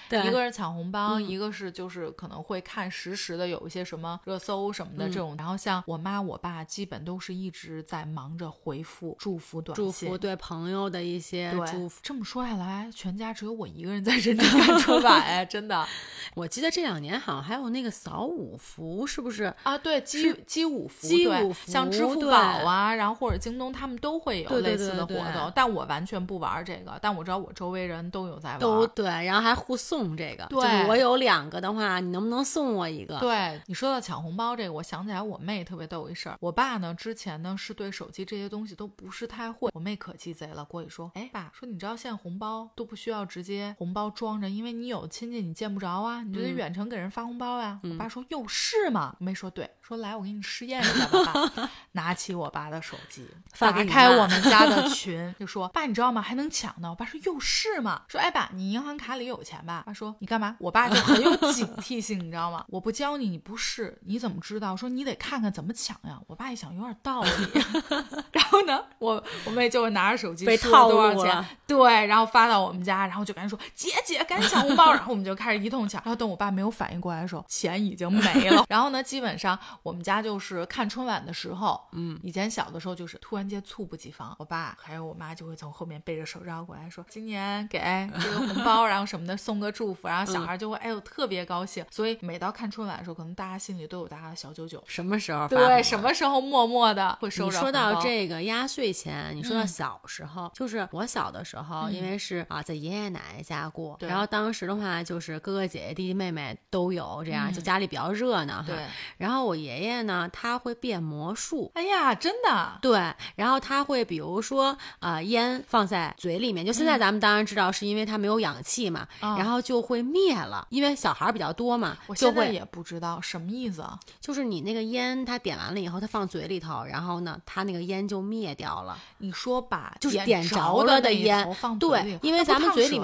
[0.08, 5.36] 对，一个是抢红包，一个是就是可能会看实时的有一些什么热搜什么的这种。
[5.36, 12.00] 然后像我妈我爸，基本都是一直在忙着回复祝福短信，祝福对朋友的一些祝福。
[12.02, 15.86] 这么说下来，全家只有我一个人在认真看春晚哎， 真的。
[16.34, 17.13] 我记得这两年。
[17.18, 19.76] 好，还有那个扫五福，是不是啊？
[19.78, 25.52] 对，积积五福，积五福，像支付宝啊，然后或者京东，他们都会有类似的活动。
[25.54, 28.58] 但我完全不玩这个，但我知道我周围人都有在玩。
[28.58, 30.46] 都对，然后还互送这个。
[30.46, 33.18] 对，我有两个的话，你能不能送我一个？
[33.18, 36.36] 对你说到抢红包这个，我想起来我妹特别逗一事儿。
[36.40, 39.70] 我爸呢，之前呢是对手机这些东西都不是太会。
[39.74, 53.26] 我妹可鸡贼了，过去说：“哎，爸，说你知道现在红包都不需要直接红包装着，因为你有亲戚你见不着啊，你就得远程给人发红包呀。”我爸说：“又是吗？”我妹说：“对，说来，我给你试验一下吧。”拿起我爸的手机，
[53.58, 56.20] 打开我们家的 群，就说：“爸，你知道吗？
[56.20, 62.64] 还能抢呢。”我爸说：“又是吗？”说：“哎，爸，你银行卡里有钱吧？”爸说：“你干嘛？”我爸就很有警惕性，你知道吗？
[62.68, 64.76] 我不教你，你不试，你怎么知道？
[64.76, 66.18] 说你得看看怎么抢呀。
[66.26, 67.30] 我爸一想，有点道理。
[68.32, 76.02] 然后呢，我我妹就会拿着手机被套多少钱，对，然后发到我们家，然后就赶紧说：“姐姐，赶紧抢红包。”然后我们就开始一通抢。
[76.04, 78.64] 然后等我爸没有反应过来的时候，钱已经没了。
[78.68, 87.78] 然后呢，基本上我们家就是看春晚的时候，嗯，以前小的时候就是突然间猝不及防，我爸还有我妈就会从后面背着手绕过来说：“今年给
[88.20, 91.84] 这个红包，然后什么的送个祝福。”然后小孩就会哎呦特别高兴。
[91.90, 94.82] 所以每到看春晚的时候，可能大家心里都有大家的小九九。
[94.86, 95.48] 什么时候？
[95.48, 97.58] 对，什么时候默默的会收着？
[97.60, 108.62] 说到这个压岁钱，你说到小时候，就是我小的时候，因为是啊在爷爷奶奶家过，然后当时的话就是哥哥姐姐弟弟妹妹都有这样，就家里比较热闹。
[108.66, 108.76] 对，
[109.18, 111.70] 然后我爷爷呢，他会变魔术。
[111.74, 112.78] 哎呀，真的。
[112.80, 121.96] 对，然后他会比如说啊，烟放在嘴里面，就现在咱们当然知道是因为他没有氧气嘛，然后就会灭了，因为小孩比较多嘛。
[122.06, 128.98] 我现在也不知道什么意思啊，就是你那个烟，他点完了以后，他放嘴里头，然后呢，他那个烟就灭掉了。
[129.18, 133.00] 你说把就是点着了的烟放对，因为咱们嘴里？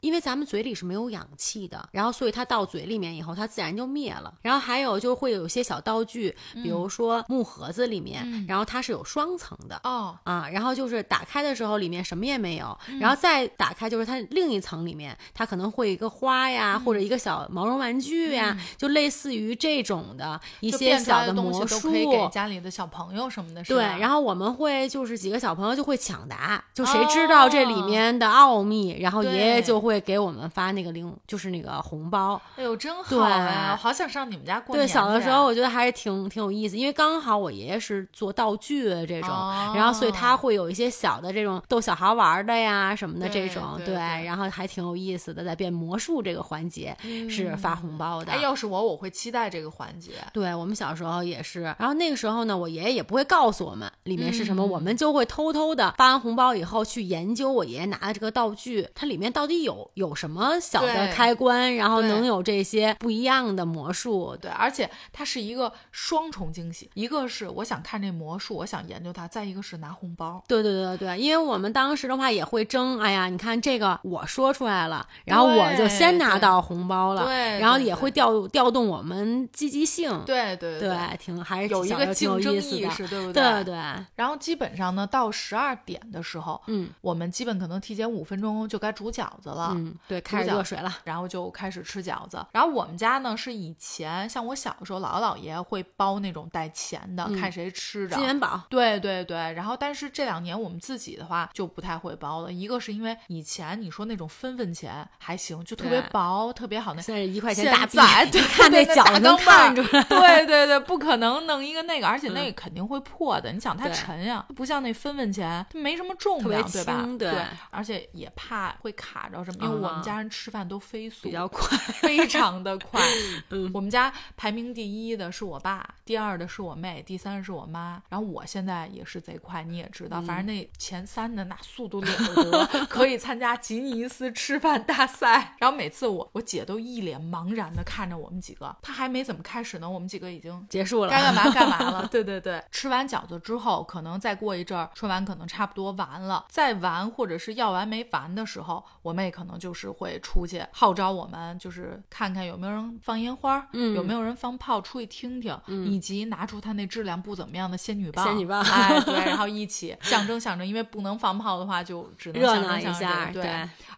[0.00, 4.32] 因为咱们嘴里是没有氧气的，然后所以它到嘴里面以后，它自然就灭了。
[4.42, 23.62] 然后还有就会有一些小道具，比如说木盒子里面，然后它是有双层的哦啊，然后就是打开的时候里面什么也没有，然后再打开就是它另一层里面，它可能会一个花呀，或者一个小毛绒玩具呀，就类似于这种的一些小的魔术，可以给家里的小朋友什么的。
[23.64, 32.40] 对，然后我们会就是几个小朋友就会抢答，就谁知道这里面的奥秘，然后爷爷就会给我们发那个零，就是那个红包。
[32.56, 33.76] 哎呦，真好哎！
[33.76, 34.86] 好想上你们家过年。
[34.86, 39.30] 对，小的时候我觉得还是挺挺有意思，因为刚好我爷爷是做道具的这种，
[39.74, 46.96] 然后所以他会有一些小的这种逗小孩玩的呀什么的这种，对，然后还挺有意思的，在变魔术这个环节
[47.30, 48.32] 是发红包的。
[48.32, 50.12] 哎，要是我，我会期待这个环节。
[50.32, 64.36] 对我们小时候也是，然后那个时候呢，我爷爷也不会告诉我们里面是什么，我们就会偷偷的发完红包以后去研究我爷爷拿的这个道具，它里面到底有有什么小的开关，然后能有这些不一样的魔术。
[64.40, 70.42] 对，而且它是一个双重惊喜，一个是我想看这魔术，我想研究它；再一个是拿红包。
[70.46, 80.22] 对对对对，因为我们当时的话也会争，哎呀，你看这个我说出来了，然后我就先拿到红包了，对，然后也会调调动我们积极性。
[80.24, 83.42] 对对对，挺还是有一个竞争意识，对不对？
[83.42, 83.74] 对对。
[84.14, 92.44] 然后基本上呢，到十二点的时候，嗯，我们基本可能提前五分钟就该煮饺子了，嗯，对，开始热水了，然后就开始吃饺子。
[92.52, 98.16] 然后我们家呢是以前像我小的时候，姥姥姥爷会包那种带钱的，看谁吃着。
[98.16, 98.62] 金元宝。
[98.68, 99.36] 对对对。
[99.54, 107.02] 然后但是这两年我们自己的话就不太会包了，一个是因为以前你说那种分分钱还行，就特别薄，特别好那。
[107.02, 107.96] 现在一块钱大币，
[108.32, 110.02] 对，看那饺子能看出来。
[110.04, 113.52] 对对对，不可能弄一个那个，而且那个肯定会破的。
[113.52, 117.06] 你想它沉呀，不像那分分钱，它没什么重量，对吧？
[117.18, 117.32] 对，
[117.70, 123.00] 而且也怕会卡着什么，因为我们家人吃饭都飞速，比较快， 非常的快。
[123.50, 128.02] 嗯，我们家排名第一的是我爸，第二的是我妹，第三是我妈。
[128.08, 135.54] 然后我现在也是贼快，你也知道，反正那前三的那速度了得， 可以参加吉尼斯吃饭大赛。
[135.58, 142.06] 然后每次我我姐都一脸茫然的看着我们几个，她还没怎么开始呢，我们几个已经结束了，该干嘛干嘛了。
[142.08, 163.44] 对对对，吃完饺子之后，可能再过一阵儿，春晚可能差不多完了，再完或者是要完没完的时候，我妹可能就是会出去号召我们，就是看看有没有人放烟花，嗯，有没有人放炮，出去听听，以及拿出他那质量不怎么样的仙女棒，仙女棒，哎，对，然后一起 象征象征，因为不能放炮的话，就只能热闹一下，对。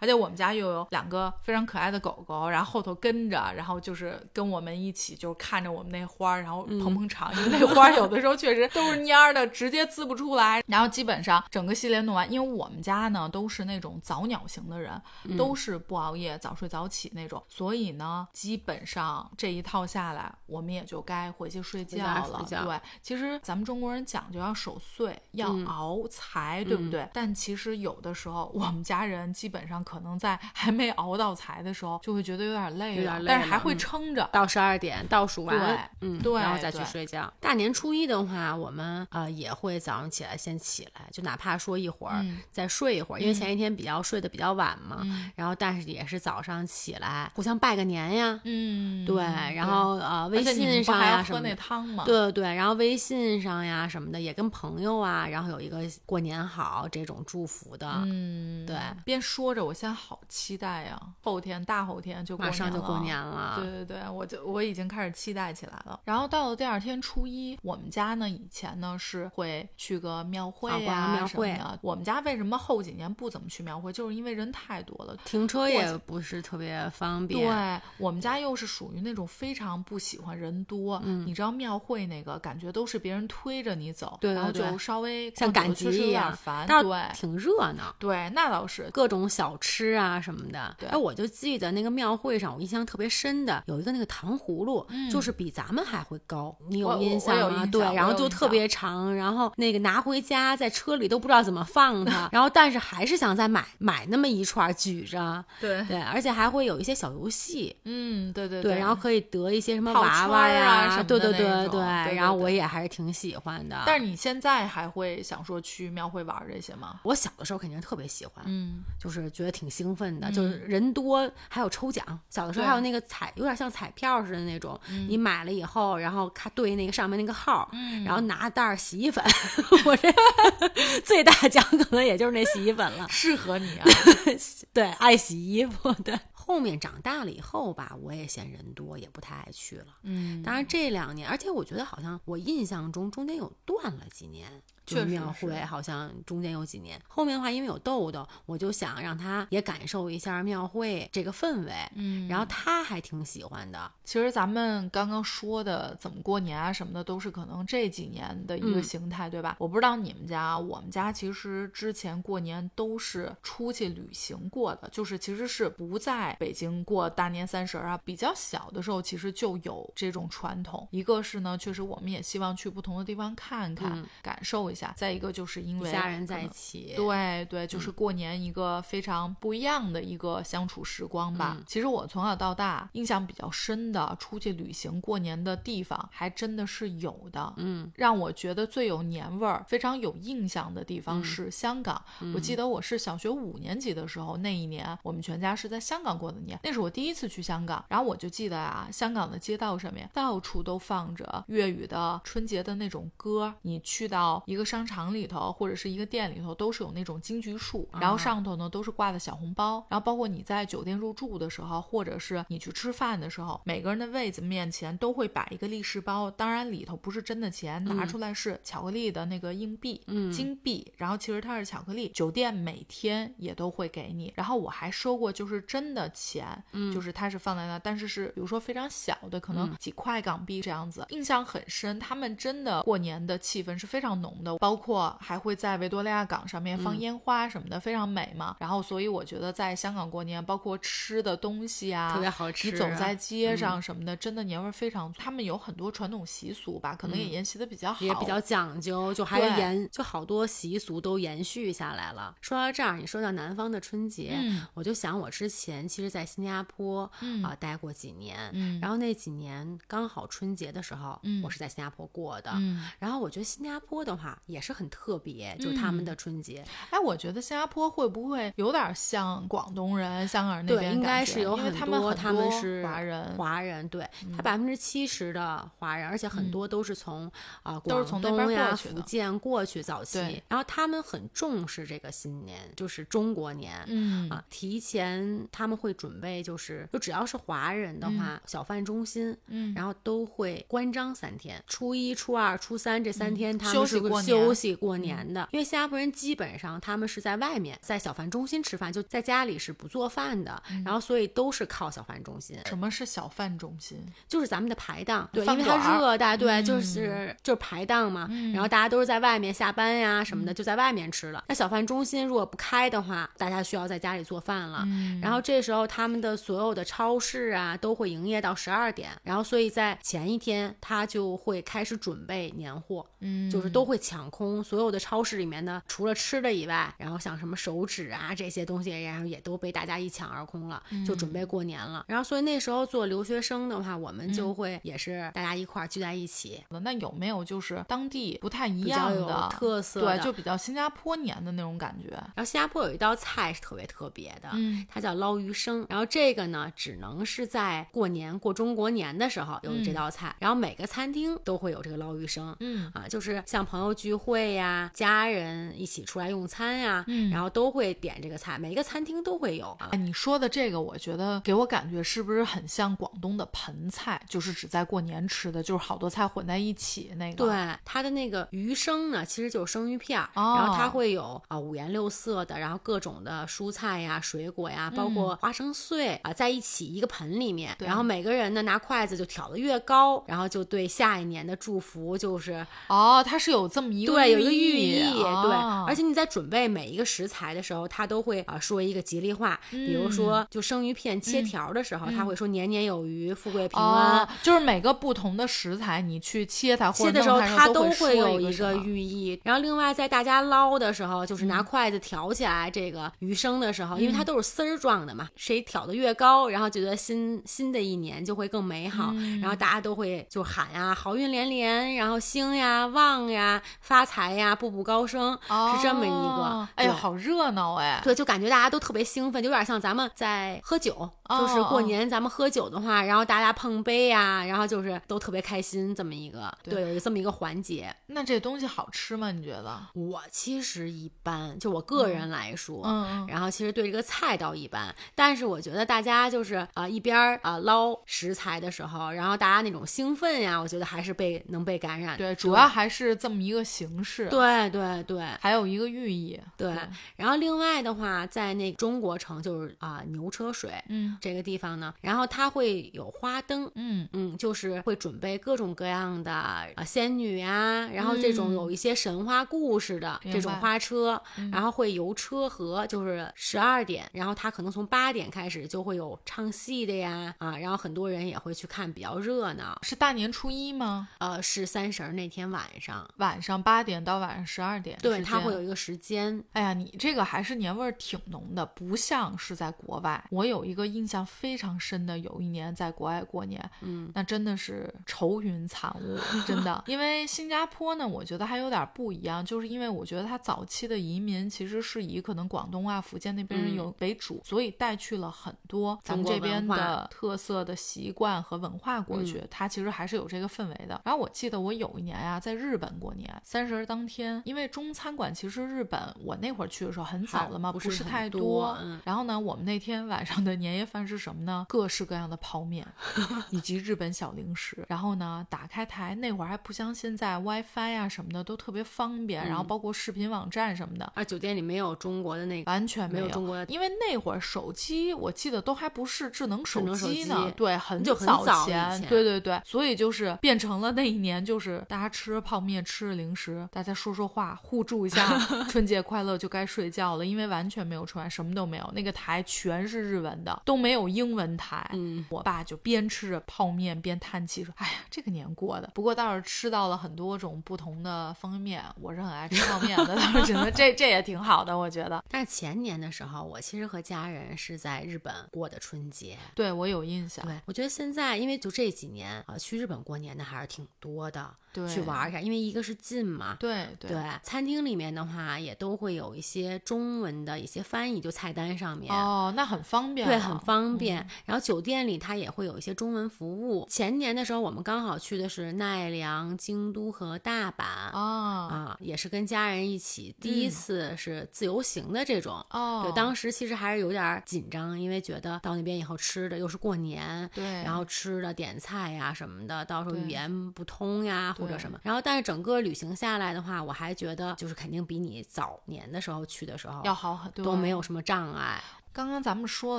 [0.01, 10.63] 而且我们家又有两个非常可爱的狗狗，然后后头跟着，然后就是跟我们一起，就看着我们那花儿，然后捧捧场，因为那花儿有的时候确实都是蔫的，直接滋不出来。
[10.67, 15.01] 然后基本上整个系列弄完，因为我们家呢都是那种早鸟型的人，
[15.37, 22.47] 都是不熬夜、早睡早起那种，所以呢，基本上这一套下来，我们也就该回去睡觉了。
[22.49, 27.09] 对，其实咱们中国人讲究要守岁，要熬财，对不对？
[27.13, 35.79] 但其实有的时候，我们家人基本上可能在还没熬到财的时候，就会觉得有点累了，但是还会撑着到十二点倒数完，对，
[36.09, 37.33] 嗯，对，然后再去睡觉。
[37.41, 49.23] 大年初一的话，我们呃也会早上起来先起来，就哪怕说一会儿再睡一会儿，因为前一天比较睡得比较晚嘛，然后但是也是早上起来互相拜个年呀，嗯，对，
[49.55, 51.57] 然后呃微信上呀什么的，
[52.05, 65.99] 对对对，然后微信上呀什么的也跟朋友啊，然后有一个过年好这种祝福的，嗯，对，边说着我现在好期待呀，后天大后天就马上就过年了，对对对，我就我已经开始期待起来了。
[66.05, 71.79] 然后到了第二天初一，我们家呢以前呢是会去个庙会呀什么的。
[71.81, 77.41] 我们家为什么后几年不怎么去庙会，就是因为人太多了，停车也不是特别方便。
[77.41, 87.95] 对我们家又是属于那种非常不喜欢人多，你知道庙会那个感觉都是别人推着你走，对，然后就稍微像赶集一样烦，对，挺热闹。
[88.01, 90.77] 对，那倒是各种小吃啊什么的。
[90.89, 97.65] 哎，我就记得那个庙会上，我印象特别深的有一个那个糖葫芦，就是比咱们还会高，你有印象吗？
[97.67, 105.45] 对，然后就特别长，然后那个拿回家在车里都不知道怎么放它， 然后但是还是想再买买那么一串举着。
[105.61, 113.83] 对对，而且还会有一些小游戏，嗯，对对对，然后可以得一些什么娃娃呀，对对对对，然后我也还是挺喜欢的。
[113.87, 117.01] 但是你现在还会想说去庙会玩这些吗？
[117.05, 127.71] 我小的时候肯定特别喜欢，嗯，就是觉得挺兴奋的，就是人多还有抽奖，小的时候还有那个彩，有点像彩票似的那种，你买了以后，然后看对那个上面那个号，
[128.05, 129.25] 然后拿袋洗衣粉，
[129.87, 130.13] 我这
[131.05, 132.89] 最大奖可能也就是那洗衣粉。
[132.93, 133.87] 了，适合你啊。
[134.73, 135.93] 对，爱洗衣服。
[136.05, 139.99] 对，后面长大了以后吧，我也嫌人多，也不太爱去了。
[140.03, 144.63] 嗯，当然这两年，而且我觉得好像我印象中中间有断了几年。
[144.97, 153.91] 就庙会好像中间有几年，后面的话因为有豆豆，我就想让他也感受一下庙会这个氛围，嗯，然后他还挺喜欢的。
[154.05, 159.57] 其实咱们刚刚说的怎么过年啊什么的，都是可能这几年的一个形态，对吧？
[159.59, 167.99] 我不知道你们家，我们家其实之前过年都是出去旅行过的，就是其实是不在北京过大年三十啊。
[168.05, 170.89] 比较小的时候，其实就有这种传统。
[170.91, 174.78] 一个是呢，确实我们也希望去不同的地方看看，感受一下。
[174.97, 181.57] 再一个就是因为家人在一起，对对，就是过年一个非常不一样的一个相处时光吧。
[181.67, 187.53] 其实我从小到大印象比较深的出去旅行过年的地方，还真的是有的。
[187.57, 192.01] 嗯，让我觉得最有年味儿、非常有印象的地方是香港。
[192.35, 197.85] 我记得我是小学五年级的时候，那一年我们全家是在香港过的年，那是我第一次去香港。
[197.89, 204.68] 然后我就记得啊，香港的街道上面到处都放着粤语的春节的那种歌，你去到一个。
[204.69, 220.03] 商场里头或者是一个店里头都是有那种金桔树，然后上头呢都是挂的小红包，然后包括你在酒店入住的时候，或者是你去吃饭的时候，每个人的位子面前都会摆一个利是包，当然里头不是真的钱，拿出来是巧克力的那个硬币、
[220.33, 222.11] 金币，然后其实它是巧克力。
[222.11, 231.99] 酒店每天也都会给你，然后我还收过就是真的钱，嗯就是它是放在那，但是是比如说非常小的，可能几块港币这样子，印象很深。
[231.99, 234.58] 他们真的过年的气氛是非常浓的。
[234.59, 238.57] 包括还会在维多利亚港上面放烟花什么的，非常美嘛。
[238.59, 242.71] 然后，所以我觉得在香港过年，包括吃的东西啊，特别好吃。
[242.71, 245.13] 你走在街上什么的，真的年味非常。
[245.15, 252.35] 他们有很多传统习俗吧，可能也沿袭的比较好，也比较讲究，就还延，就好多习俗都延续下来了。
[252.41, 254.39] 说到这儿，你说到南方的春节，
[254.75, 257.11] 我就想我之前其实，在新加坡
[257.43, 262.53] 啊待过几年，然后那几年刚好春节的时候，我是在新加坡过的。
[262.99, 264.38] 然后我觉得新加坡的话。
[264.47, 266.65] 也是很特别，就是他们的春节。
[266.91, 270.93] 哎，我觉得新加坡会不会有点像广东人、香港人那边？
[270.93, 273.89] 对，应该是有很多他们是华人，华人。
[273.89, 277.31] 对，他百分之七十的华人，而且很多都是从
[277.63, 280.19] 啊广东呀、福建过去早期。
[280.49, 283.83] 然后他们很重视这个新年，就是中国年。
[283.87, 294.59] 嗯啊，提前他们会准备，就是就只要是华人的话，小贩中心，嗯，然后都会关张三天，初一、初二、初三这三天他们是过休。
[294.59, 302.59] 息过年的，因为新加坡人基本上他们是在外面，在小饭中心吃饭，就在家里是不做饭的，然后所以都是靠小饭中心。
[302.67, 304.05] 什么是小饭中心？
[304.27, 308.29] 就是咱们的排档，对，因为它热带，对，就是就是排档嘛。
[308.53, 311.45] 然后大家都是在外面下班呀什么的，就在外面吃了。
[311.47, 314.85] 那小饭中心如果不开的话，大家需要在家里做饭了。
[315.23, 324.18] 然后这时候他们的所有的超市啊都会营业到十二点，然后所以在前一天他就会开始准备年货，嗯，就是都会抢。
[324.31, 332.05] 空所有的超市里面的，除了吃的以外，然后像什么手纸啊这些东西，然后也都被大家一抢而空了，就准备过年了。
[332.09, 336.63] 然后所以那时候做留学生的话，我们就会也是大家一块儿聚在一起。
[336.83, 340.01] 那有没有就是当地不太一样的特色？
[340.01, 342.11] 对，就比较新加坡年的那种感觉。
[342.11, 345.87] 然后新加坡有一道菜是特别特别的，嗯，它叫捞鱼生。
[345.89, 350.35] 然后这个呢，只能是在过年过中国年的时候有这道菜。
[350.41, 354.08] 然后每个餐厅都会有这个捞鱼生，嗯啊，就是像朋友聚。
[354.15, 359.91] 会呀，家人一起出来用餐呀，嗯，然后都会点这个菜，每一个餐厅都会有啊。
[359.93, 367.45] 你说的这个，我觉得给我感觉是不是很像广东的盆菜，就是只在过年吃的，就是好多菜混在一起那个。
[367.45, 384.07] 对，它的那个鱼生呢，其实就是生鱼片儿，然后它会有啊五颜六色的，然后各种的蔬菜呀、水果呀，包括花生碎啊，在一起一个盆里面，然后每个人呢拿筷子就挑的越高，然后就对下一年的祝福就是哦，它是有这么一。
[384.07, 385.53] 对，有一个寓意，对，
[385.87, 399.41] 而且你在准备每一个食材的时候，他都会啊说一个吉利话，比如说就生鱼片切条的时候，他会说年年有余，富贵平安，就是每个不同的食材你去切它，切的时候它都会有一个寓意。
[399.45, 414.09] 然后另外在大家捞的时候，就是拿筷子挑起来这个鱼生的时候，因为它都是丝儿状的嘛，谁挑的越高，然后觉得新新的一年就会更美好，然后大家都会就喊啊好运连连，然后兴呀旺呀发。
[414.09, 416.69] 财呀，步步高升，是这么一个。
[416.77, 418.01] 哎呀，好热闹哎！
[418.03, 427.95] 对，就感觉大家都特别兴奋，就有点像咱们在喝酒，就是过年咱们喝酒的话，然后大家碰杯呀，然后就是都特别开心这么一个，对，有这么一个环节。
[428.07, 429.31] 那这东西好吃吗？
[429.31, 429.79] 你觉得？
[429.95, 442.17] 我其实一般，就我个人来说，嗯，然后其实对这个菜倒一般，但是我觉得大家就是啊一边啊捞食材的时候，然后大家那种兴奋呀，我觉得还是被能被感染。
[442.17, 444.29] 对，主要还是这么一个形式。
[444.29, 446.41] 对对对，还有一个寓意。
[446.57, 446.75] 对，
[447.17, 461.21] 然后另外的话，在那中国城就是啊牛车水，嗯，这个地方呢，然后它会有花灯，嗯嗯，就是会准备各种各样的啊仙女呀，然后这种有一些神话故事的这种花车，
[461.53, 469.79] 然后会游车河，就是十二点，然后它可能从八点开始就会有唱戏的呀，啊，然后很多人也会去看，比较热闹。
[469.83, 471.09] 是大年初一吗？
[471.19, 476.43] 呃，是三十那天晚上，晚上八点到晚上十二点，对，它会有一个时间。
[476.53, 480.23] 哎呀，你这个还是年味儿挺浓的，不像是在国外。
[480.31, 486.83] 我有一个印象非常深的，有一年在国外过年，嗯，那真的是愁云惨雾，真的。
[486.87, 499.43] 因为新加坡呢，我觉得还有点不一样，就是因为我觉得它早期的移民其实是以可能广东啊、福建那边人有为主，所以带去了很多咱们这边的特色的习惯和文化过去。
[499.51, 501.01] 它其实还是有这个氛围的。
[501.05, 508.77] 然后我记得我有一年呀，在日本过年，三十当天，因为中餐馆其实日本我那会儿去的时候很早了嘛，不是太多。
[509.05, 511.67] 然后呢，我们那天晚上的年夜饭是什么呢？
[511.69, 512.87] 各式各样的泡面，
[513.51, 514.85] 以及日本小零食。
[514.89, 521.13] 然后呢，打开台那会儿还不像现在 WiFi 啊什么的都特别方便，然后包括视频网站什么的。
[521.15, 535.39] 啊，酒店里没有中国的那个，完全没有中国的，因为那会儿手机我记得都还不是智能手机呢，对，很早前，对对对，所以就是变成了那一年，就是大家吃着泡面，吃着零食，大家说说话，互助一下，
[535.69, 541.89] 春节快乐，就该睡觉了，因为完全没有春晚，什么都没有，那个台全是日文的，都没有英文台。
[541.93, 552.23] 嗯，我爸就边吃着泡面边叹气说：“哎呀，这个年过的。”不过倒是吃到了很多种不同的方便面，我是很爱吃泡面的， 倒是觉得这这也挺好的，我觉得。
[552.29, 557.45] 但是前年的时候，我其实和家人是在日本过的春节，对我有印象。
[557.47, 561.55] 对，我觉得现在因为就这几年啊，去日本过年的还是挺多的。
[561.89, 564.11] 去玩一下，因为一个是近嘛，对对。
[564.43, 571.27] 餐厅里面的话，也都会有一些中文的一些翻译，就菜单上面哦，那很方便，对，很方便。
[571.45, 573.87] 然后酒店里它也会有一些中文服务。
[573.89, 583.03] 前年的时候，我们刚好去的是奈良、京都和大阪啊啊，也是跟家人一起第一次是自由行的这种哦。
[583.05, 591.55] 对，当时其实还是有点紧张，因为觉得到那边以后吃的又是过年，对，然后吃的点菜呀什么的，到时候语言不通呀。
[591.59, 598.83] 或者什么，然后但是整个旅行下来的话，我还觉得就是肯定比你早年的时候去的时候要好很多，都没有什么障碍。
[599.19, 599.99] 刚刚咱们说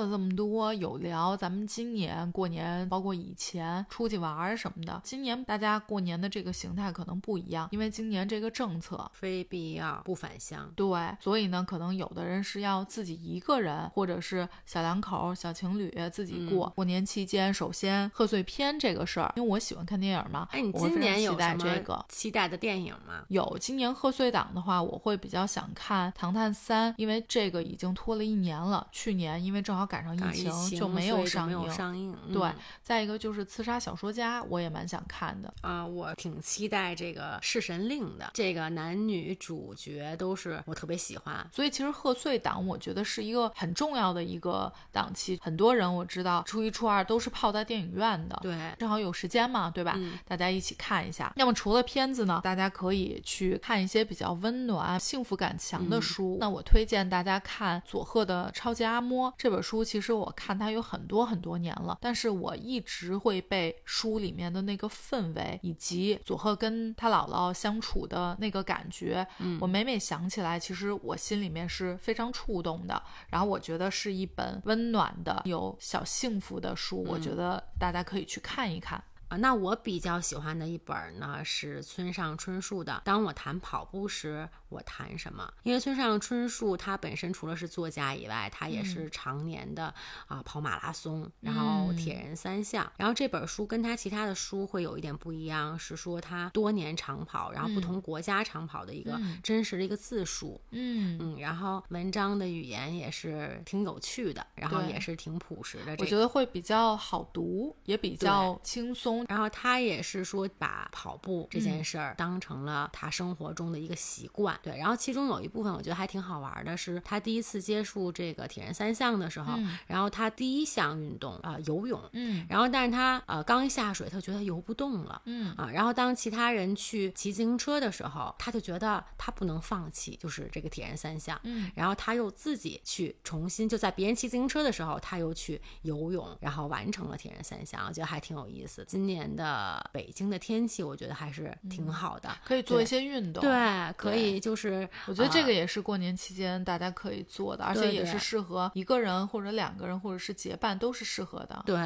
[0.00, 4.98] 了这么多，有聊咱们今年过年，包括以前出去玩什么的。
[5.04, 10.72] 今年大家过年的这个形态可能不一样，因为今年这个政策非必要不返乡。
[10.74, 16.72] 对，所以呢，可能有的人是要自己一个人，或者是小两口、小情侣自己过。
[16.74, 23.22] 过年期间，首先贺岁片这个事儿，因为我喜欢看电影嘛，哎，你今年有什么期待的电影吗？
[23.28, 28.88] 有，今年贺岁档的话，我会比较想看《唐探三》，因为这个已经拖了一年了。
[28.90, 31.70] 去年因为正好赶上疫情，就没有上映。
[31.70, 32.16] 上映。
[32.32, 32.50] 对，
[32.82, 35.84] 再一个就是《刺杀小说家》，我也蛮想看的啊。
[35.86, 41.48] 我挺期待这个《弑神令》的，这个男女主角都是我特别喜欢。
[41.52, 48.38] 所以其实贺岁档我觉得是一个很重要的一个档期，很多人我知道初一初二都是泡在电影院的。
[48.42, 49.98] 对，正好有时间嘛，对吧？
[50.26, 51.32] 大家一起看一下。
[51.36, 56.36] 那么除了片子呢，大家可以去看一些比较温暖、幸福感强的书。
[56.40, 59.30] 那我推荐大家看佐贺的《超级阿嬷》。
[59.38, 73.02] 这本书其实我看它有很多很多年了，但是我一直会被书里面的那个氛围以及佐贺跟他姥姥相处的那个感觉，嗯，我每每想起来，其实我心里面是非常触动的。
[73.28, 79.02] 然后我觉得是一本温暖的、有小幸福的书，我觉得大家可以去看一看。
[79.30, 85.48] 啊，那我比较喜欢的一本呢是村上春树的《当我谈跑步时，我谈什么》。
[85.62, 89.94] 因为村上春树他本身除了是作家以外，他也是常年的
[90.26, 92.90] 啊跑马拉松，然后铁人三项。
[92.96, 100.60] 然后这本书跟他其他的书会有一点不一样，是说他多年长跑，然后不同国家长跑的一个真实的一个自述。
[100.72, 105.94] 嗯嗯，然后文章的语言也是挺有趣的，然后也是挺朴实的。
[106.00, 109.19] 我觉得会比较好读，也比较轻松。
[109.24, 109.26] 功。
[109.28, 114.58] 然后他也是说把跑步这件事儿当成了他生活中的一个习惯。
[114.62, 138.84] 对，然后其中有一部分我觉得还挺好玩的，是他第一次接触这个铁人三项的时候，然后他第一项运动啊游泳，嗯，然后但是他呃刚一下水，他觉得游不动了，嗯啊，然后当其他人去骑自行车的时候，他就觉得他不能放弃，就是这个铁人三项，嗯，然后他又自己去重新就在别人骑自行车的时候，他又去游泳，然后完成了铁人三项，我觉得还挺有意思。
[138.86, 151.62] 今年的北京的天气，我觉得还是挺好的，可以做一些运动，对，可以就是我觉得这个也是过年期间大家可以做的，而且也是适合一个人或者两个人或者是结伴都是适合的。
[151.66, 151.76] 对，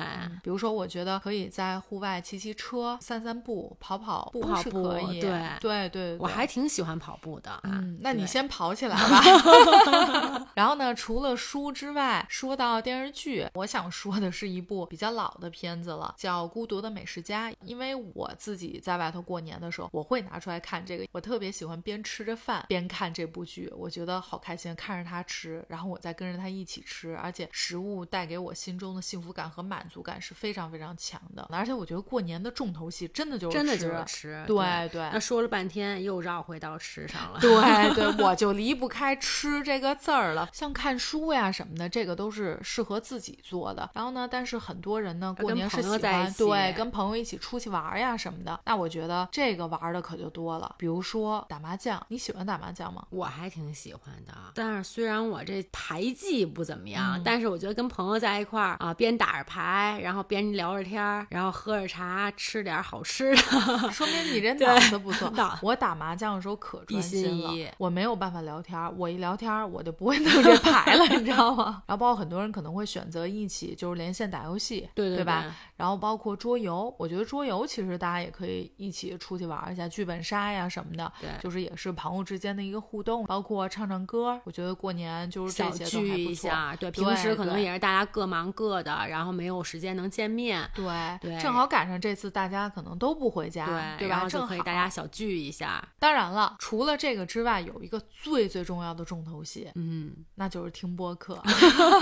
[0.43, 5.21] 比如说我觉得可以在户外骑骑车、散散步、跑跑步是可以。
[5.21, 7.61] 对对对，我还挺喜欢跑步的。
[7.65, 10.47] 嗯，那你先跑起来吧。
[10.55, 17.51] 然后呢，除了书之外，说到电视剧，我想说的是一部比较老的片子了，叫《孤独的美食家》。
[17.63, 21.07] 因为我自己在外头过年的时候，我会拿出来看这个。
[21.13, 31.47] 我特别喜欢边吃着饭边看这部剧，我觉得好开心，看着他吃，然后我再跟着他一起吃，而且食物带给我心中的幸福感和满足感是非常非常强的。
[31.51, 35.09] 而且我觉得过年的重头戏真的就是真的就是吃，对对。
[35.13, 40.49] 那说了半天又绕回到吃上了， 对对，我就离不开吃这个字儿了。
[40.53, 43.89] 像看书呀什么的，这个都是适合自己做的。
[43.95, 48.59] 然后呢，但是很多人呢，过年是喜欢对跟朋友一起出去玩呀什么的。
[48.65, 53.05] 那我觉得这个玩的可就多了，比如说打麻将，你喜欢打麻将吗？
[53.11, 63.43] 我还挺喜欢的，但是虽然我这牌技不怎么样，但是我觉得跟朋友在一块儿啊，边打着牌，然后边聊着天儿，然后喝着茶，吃点好吃的，
[63.91, 65.33] 说明你这 脑子不错。
[65.63, 71.83] 我打麻将的时候可专心了，我没有办法聊天，我一聊天我就不会弄这牌了，你知道吗？
[71.87, 75.45] 然后包括很多人可能会选择一起就是连线打游戏，对对吧？
[75.77, 90.85] 然后包括桌游，我觉得桌游其实大家也可以一起出去玩一下，剧本杀呀什么的，对，就是也是朋友之间的一个互动，包括唱唱歌，我觉得过年就是这些聚一下，对，平时可能也是大家各忙各的，然后没有时间能见面，对
[91.21, 94.27] 对，正好赶上这次大家可能都不回家，对，对吧？
[94.29, 95.87] 正可以大家小聚一下。
[95.99, 101.43] 当然了，除了这个之外，有一个最最重要的重头戏，嗯，那就是听播客，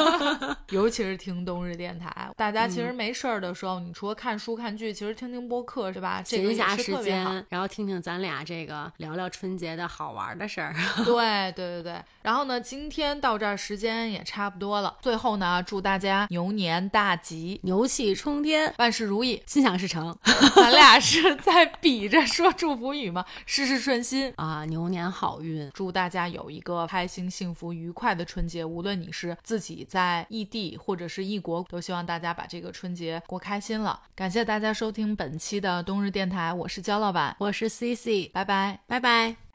[0.70, 2.30] 尤其是听冬日电台。
[2.36, 6.22] 大家其实没事儿的时候，你除了看书看剧，其实听听播客是吧？
[6.24, 10.74] 闲暇时间，然后听听咱俩这个聊聊春节的好玩的事儿。
[11.04, 12.02] 对对对对。
[12.22, 14.96] 然后呢，今天到这儿时间也差不多了。
[15.00, 20.16] 最后呢，祝大家牛年大吉，牛气冲天，万事如意，心想事成。
[20.54, 23.24] 咱俩是在比着说祝福语吗？
[23.44, 28.64] 事事顺心啊，牛年好运，祝大家有一个开心、幸福、愉快的春节。
[28.64, 34.00] 无论你是自己在异地或者是异国，都希望大家把这个春节过开心了。
[34.14, 39.51] 感谢大家收听本期的冬日电台，我是焦老板，我是 C C，拜拜，拜拜。